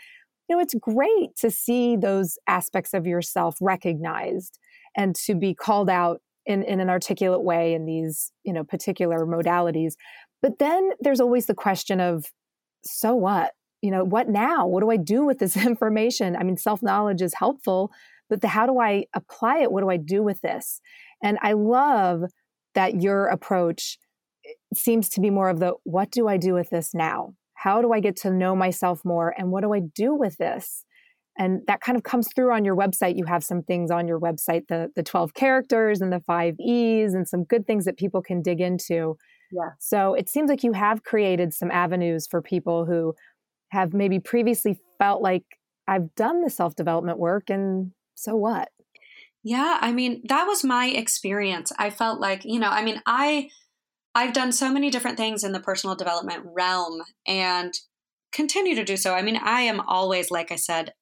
[0.49, 4.59] you know, it's great to see those aspects of yourself recognized
[4.97, 9.25] and to be called out in in an articulate way in these you know particular
[9.27, 9.95] modalities.
[10.43, 12.27] But then there's always the question of,
[12.85, 13.53] so what?
[13.81, 14.67] You know, what now?
[14.67, 16.37] What do I do with this information?
[16.37, 17.91] I mean, self knowledge is helpful,
[18.29, 19.73] but the how do I apply it?
[19.73, 20.81] What do I do with this?
[21.23, 22.25] And I love
[22.75, 23.99] that your approach
[24.45, 27.35] eh, seems to be more of the what do I do with this now?
[27.55, 29.35] How do I get to know myself more?
[29.37, 30.85] And what do I do with this?
[31.39, 33.17] And that kind of comes through on your website.
[33.17, 37.15] You have some things on your website, the, the 12 characters and the five E's,
[37.15, 39.17] and some good things that people can dig into.
[39.51, 39.71] Yeah.
[39.79, 43.15] So it seems like you have created some avenues for people who
[43.71, 45.45] have maybe previously felt like
[45.89, 48.69] I've done the self development work, and so what?
[49.45, 51.73] Yeah, I mean, that was my experience.
[51.79, 53.49] I felt like, you know, I mean, I
[54.15, 57.73] I've done so many different things in the personal development realm and
[58.33, 59.15] continue to do so.
[59.15, 60.93] I mean, I am always like I said,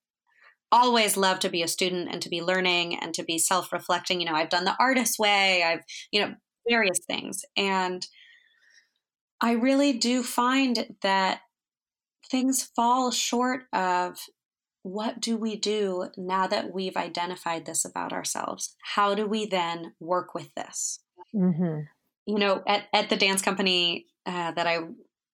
[0.73, 4.21] always love to be a student and to be learning and to be self-reflecting.
[4.21, 5.83] You know, I've done the artist way, I've,
[6.13, 6.35] you know,
[6.69, 7.45] various things.
[7.57, 8.07] And
[9.41, 11.41] I really do find that
[12.31, 14.19] things fall short of
[14.83, 18.77] what do we do now that we've identified this about ourselves?
[18.83, 21.01] How do we then work with this?
[21.35, 21.81] Mm-hmm.
[22.27, 24.79] You know, at, at the dance company uh, that I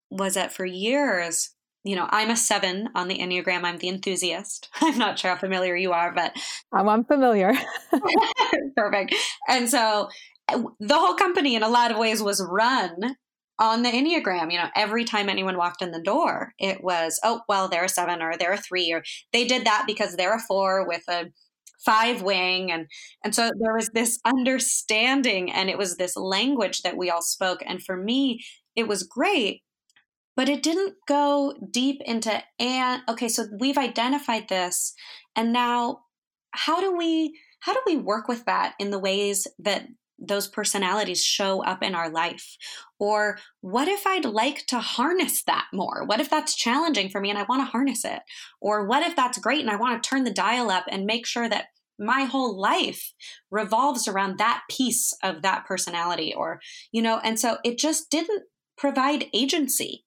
[0.09, 1.51] was at for years,
[1.83, 3.63] you know, I'm a seven on the Enneagram.
[3.63, 4.69] I'm the enthusiast.
[4.81, 6.35] I'm not sure how familiar you are, but
[6.73, 7.53] I'm unfamiliar.
[8.75, 9.15] Perfect.
[9.47, 10.09] And so
[10.49, 13.15] uh, the whole company, in a lot of ways, was run
[13.59, 17.41] on the Enneagram, you know, every time anyone walked in the door, it was, oh,
[17.49, 19.03] well, they're a seven or they're a three, or
[19.33, 21.25] they did that because they're a four with a
[21.83, 22.71] five wing.
[22.71, 22.87] And,
[23.23, 27.63] and so there was this understanding and it was this language that we all spoke.
[27.65, 28.43] And for me,
[28.75, 29.61] it was great,
[30.35, 34.93] but it didn't go deep into, and okay, so we've identified this.
[35.35, 36.01] And now
[36.51, 39.87] how do we, how do we work with that in the ways that
[40.19, 42.57] those personalities show up in our life?
[42.99, 46.03] Or what if I'd like to harness that more?
[46.05, 48.19] What if that's challenging for me and I want to harness it?
[48.61, 51.25] Or what if that's great and I want to turn the dial up and make
[51.25, 51.65] sure that
[51.99, 53.13] my whole life
[53.49, 56.33] revolves around that piece of that personality?
[56.35, 56.59] Or,
[56.91, 58.43] you know, and so it just didn't
[58.77, 60.05] provide agency.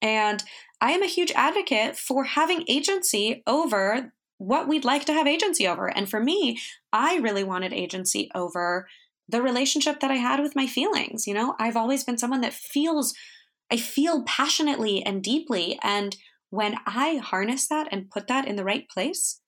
[0.00, 0.42] And
[0.80, 4.12] I am a huge advocate for having agency over
[4.42, 5.86] what we'd like to have agency over.
[5.86, 6.58] And for me,
[6.92, 8.88] I really wanted agency over
[9.28, 11.26] the relationship that I had with my feelings.
[11.26, 13.14] You know, I've always been someone that feels,
[13.70, 15.78] I feel passionately and deeply.
[15.82, 16.16] And
[16.50, 19.40] when I harness that and put that in the right place,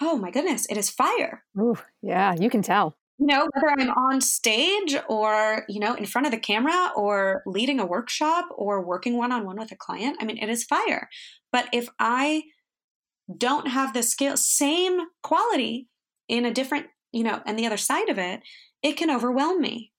[0.00, 1.44] oh my goodness, it is fire.
[1.58, 2.96] Ooh, yeah, you can tell.
[3.18, 7.42] You know, whether I'm on stage or, you know, in front of the camera or
[7.46, 10.64] leading a workshop or working one on one with a client, I mean, it is
[10.64, 11.08] fire.
[11.50, 12.42] But if I
[13.34, 15.88] don't have the skill, same quality
[16.28, 18.40] in a different, you know, and the other side of it,
[18.82, 19.92] it can overwhelm me.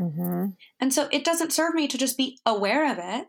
[0.00, 0.50] Mm-hmm.
[0.80, 3.28] And so it doesn't serve me to just be aware of it,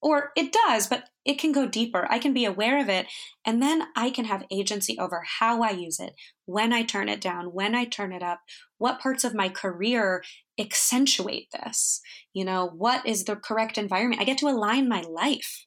[0.00, 2.06] or it does, but it can go deeper.
[2.08, 3.06] I can be aware of it,
[3.44, 6.14] and then I can have agency over how I use it,
[6.44, 8.40] when I turn it down, when I turn it up,
[8.78, 10.22] what parts of my career
[10.60, 12.00] accentuate this.
[12.32, 14.22] You know, what is the correct environment?
[14.22, 15.66] I get to align my life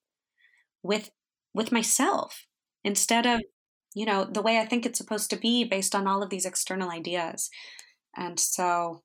[0.81, 1.11] with
[1.53, 2.45] with myself
[2.83, 3.41] instead of
[3.95, 6.45] you know the way i think it's supposed to be based on all of these
[6.45, 7.49] external ideas
[8.15, 9.01] and so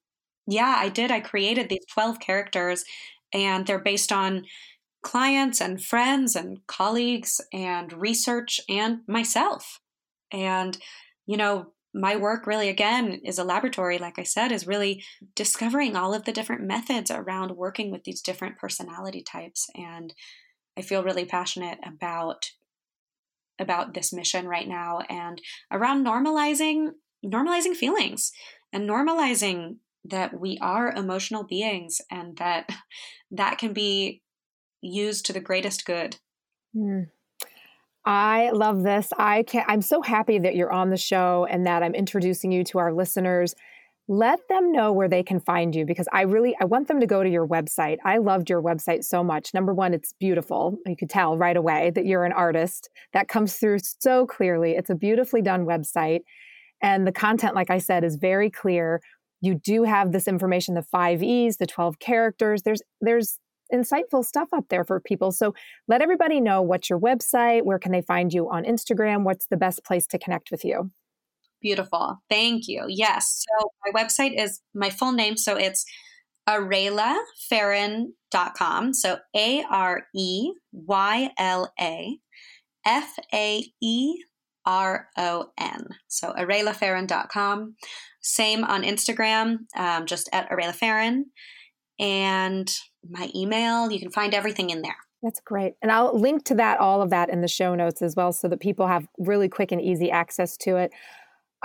[0.47, 2.85] yeah i did i created these 12 characters
[3.33, 4.45] and they're based on
[5.03, 9.81] clients and friends and colleagues and research and myself.
[10.33, 10.77] And,
[11.27, 15.05] you know, my work really, again, is a laboratory, like I said, is really
[15.37, 19.69] discovering all of the different methods around working with these different personality types.
[19.77, 20.13] And
[20.77, 22.51] I feel really passionate about
[23.61, 26.93] about this mission right now and around normalizing
[27.25, 28.33] normalizing feelings
[28.73, 32.71] and normalizing that we are emotional beings and that
[33.31, 34.23] that can be
[34.81, 36.17] used to the greatest good.
[36.77, 37.09] Mm.
[38.05, 39.09] I love this.
[39.17, 42.65] I can I'm so happy that you're on the show and that I'm introducing you
[42.65, 43.55] to our listeners.
[44.07, 47.07] Let them know where they can find you because I really I want them to
[47.07, 47.97] go to your website.
[48.05, 49.55] I loved your website so much.
[49.55, 50.77] Number 1, it's beautiful.
[50.87, 52.91] You could tell right away that you're an artist.
[53.15, 54.73] That comes through so clearly.
[54.73, 56.21] It's a beautifully done website
[56.83, 59.01] and the content like I said is very clear.
[59.41, 62.63] You do have this information the 5 E's, the 12 characters.
[62.63, 63.39] There's there's
[63.73, 65.33] insightful stuff up there for people.
[65.33, 65.55] So
[65.89, 69.57] let everybody know what's your website, where can they find you on Instagram, what's the
[69.57, 70.91] best place to connect with you?
[71.65, 72.21] Beautiful.
[72.29, 72.85] Thank you.
[72.89, 73.43] Yes.
[73.49, 75.39] So my website is my full name.
[75.39, 75.87] So it's
[76.47, 78.93] areylafaron.com.
[78.93, 82.19] So A R E Y L A
[82.85, 84.15] F A E
[84.67, 85.87] R O N.
[86.07, 87.77] So areylafaron.com.
[88.21, 91.23] Same on Instagram, um, just at areylafaron
[91.99, 92.71] and
[93.09, 93.91] my email.
[93.91, 94.99] You can find everything in there.
[95.23, 95.77] That's great.
[95.81, 98.49] And I'll link to that, all of that in the show notes as well, so
[98.49, 100.93] that people have really quick and easy access to it.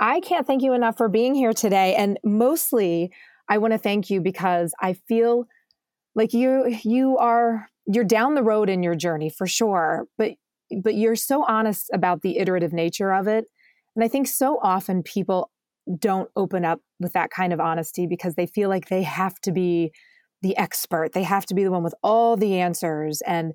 [0.00, 1.94] I can't thank you enough for being here today.
[1.94, 3.12] And mostly,
[3.48, 5.46] I want to thank you because I feel
[6.14, 10.32] like you you are you're down the road in your journey for sure, but
[10.82, 13.44] but you're so honest about the iterative nature of it.
[13.94, 15.50] And I think so often people
[15.98, 19.52] don't open up with that kind of honesty because they feel like they have to
[19.52, 19.92] be
[20.42, 21.12] the expert.
[21.12, 23.20] They have to be the one with all the answers.
[23.26, 23.52] And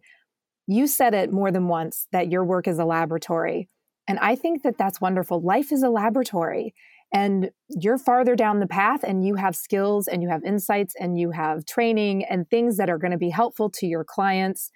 [0.67, 3.69] you said it more than once that your work is a laboratory.
[4.07, 5.41] And I think that that's wonderful.
[5.41, 6.73] Life is a laboratory.
[7.13, 11.17] And you're farther down the path, and you have skills and you have insights and
[11.17, 14.71] you have training and things that are going to be helpful to your clients.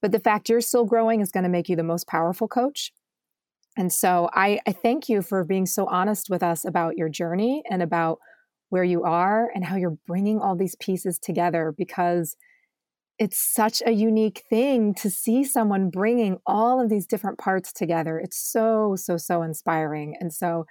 [0.00, 2.92] But the fact you're still growing is going to make you the most powerful coach.
[3.76, 7.62] And so I, I thank you for being so honest with us about your journey
[7.70, 8.18] and about
[8.70, 12.36] where you are and how you're bringing all these pieces together because
[13.18, 18.18] it's such a unique thing to see someone bringing all of these different parts together.
[18.18, 20.16] It's so, so, so inspiring.
[20.20, 20.66] And so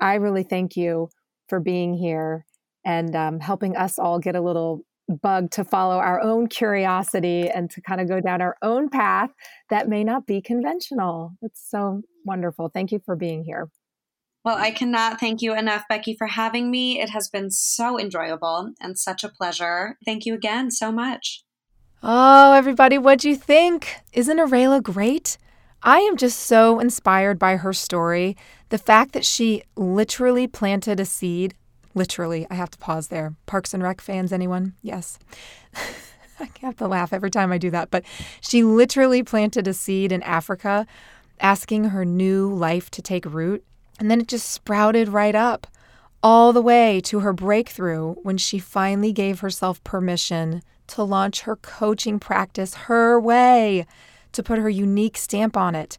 [0.00, 1.10] I really thank you
[1.48, 2.46] for being here
[2.84, 4.84] and um, helping us all get a little
[5.20, 9.30] bug to follow our own curiosity and to kind of go down our own path
[9.68, 11.32] that may not be conventional.
[11.42, 12.70] It's so wonderful.
[12.72, 13.68] Thank you for being here.
[14.44, 17.00] Well, I cannot thank you enough, Becky, for having me.
[17.00, 19.98] It has been so enjoyable and such a pleasure.
[20.04, 21.44] Thank you again so much.
[22.04, 23.94] Oh, everybody, what'd you think?
[24.12, 25.38] Isn't Arayla great?
[25.84, 28.36] I am just so inspired by her story.
[28.70, 31.54] The fact that she literally planted a seed.
[31.94, 33.34] Literally, I have to pause there.
[33.46, 34.74] Parks and Rec fans, anyone?
[34.82, 35.20] Yes.
[36.40, 37.92] I have to laugh every time I do that.
[37.92, 38.04] But
[38.40, 40.88] she literally planted a seed in Africa,
[41.38, 43.64] asking her new life to take root.
[44.00, 45.68] And then it just sprouted right up,
[46.20, 51.56] all the way to her breakthrough when she finally gave herself permission to launch her
[51.56, 53.86] coaching practice her way,
[54.32, 55.98] to put her unique stamp on it,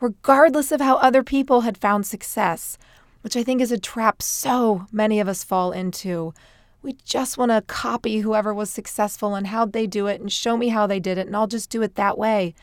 [0.00, 2.78] regardless of how other people had found success,
[3.22, 6.34] which I think is a trap so many of us fall into.
[6.82, 10.56] We just want to copy whoever was successful and how they do it and show
[10.56, 12.54] me how they did it, and I'll just do it that way.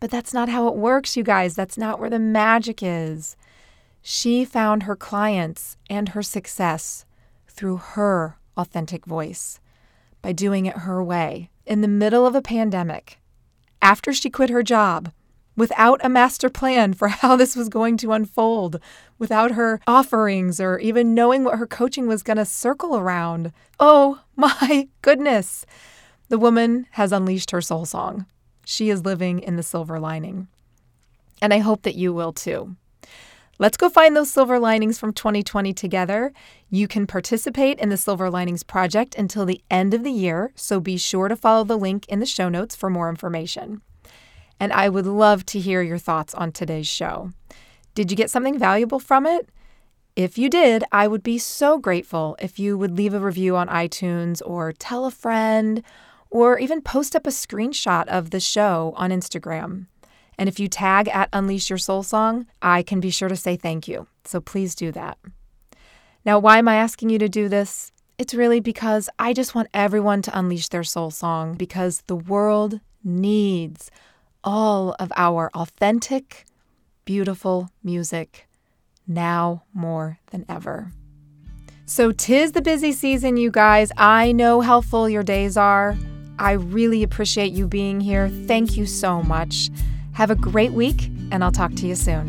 [0.00, 1.54] But that's not how it works, you guys.
[1.54, 3.36] That's not where the magic is.
[4.02, 7.04] She found her clients and her success
[7.48, 9.60] through her authentic voice
[10.22, 13.18] by doing it her way in the middle of a pandemic,
[13.82, 15.12] after she quit her job,
[15.56, 18.80] without a master plan for how this was going to unfold,
[19.18, 23.52] without her offerings or even knowing what her coaching was going to circle around.
[23.78, 25.66] Oh my goodness!
[26.28, 28.26] The woman has unleashed her soul song.
[28.64, 30.48] She is living in the silver lining.
[31.40, 32.76] And I hope that you will too.
[33.60, 36.32] Let's go find those silver linings from 2020 together.
[36.70, 40.78] You can participate in the Silver Linings Project until the end of the year, so
[40.78, 43.82] be sure to follow the link in the show notes for more information.
[44.60, 47.32] And I would love to hear your thoughts on today's show.
[47.96, 49.48] Did you get something valuable from it?
[50.14, 53.66] If you did, I would be so grateful if you would leave a review on
[53.66, 55.82] iTunes or tell a friend
[56.30, 59.86] or even post up a screenshot of the show on Instagram.
[60.38, 63.56] And if you tag at Unleash Your Soul Song, I can be sure to say
[63.56, 64.06] thank you.
[64.24, 65.18] So please do that.
[66.24, 67.90] Now, why am I asking you to do this?
[68.18, 72.80] It's really because I just want everyone to unleash their soul song because the world
[73.02, 73.90] needs
[74.44, 76.44] all of our authentic,
[77.04, 78.48] beautiful music
[79.06, 80.92] now more than ever.
[81.86, 83.90] So, tis the busy season, you guys.
[83.96, 85.96] I know how full your days are.
[86.38, 88.28] I really appreciate you being here.
[88.28, 89.70] Thank you so much.
[90.18, 92.26] Have a great week, and I'll talk to you soon.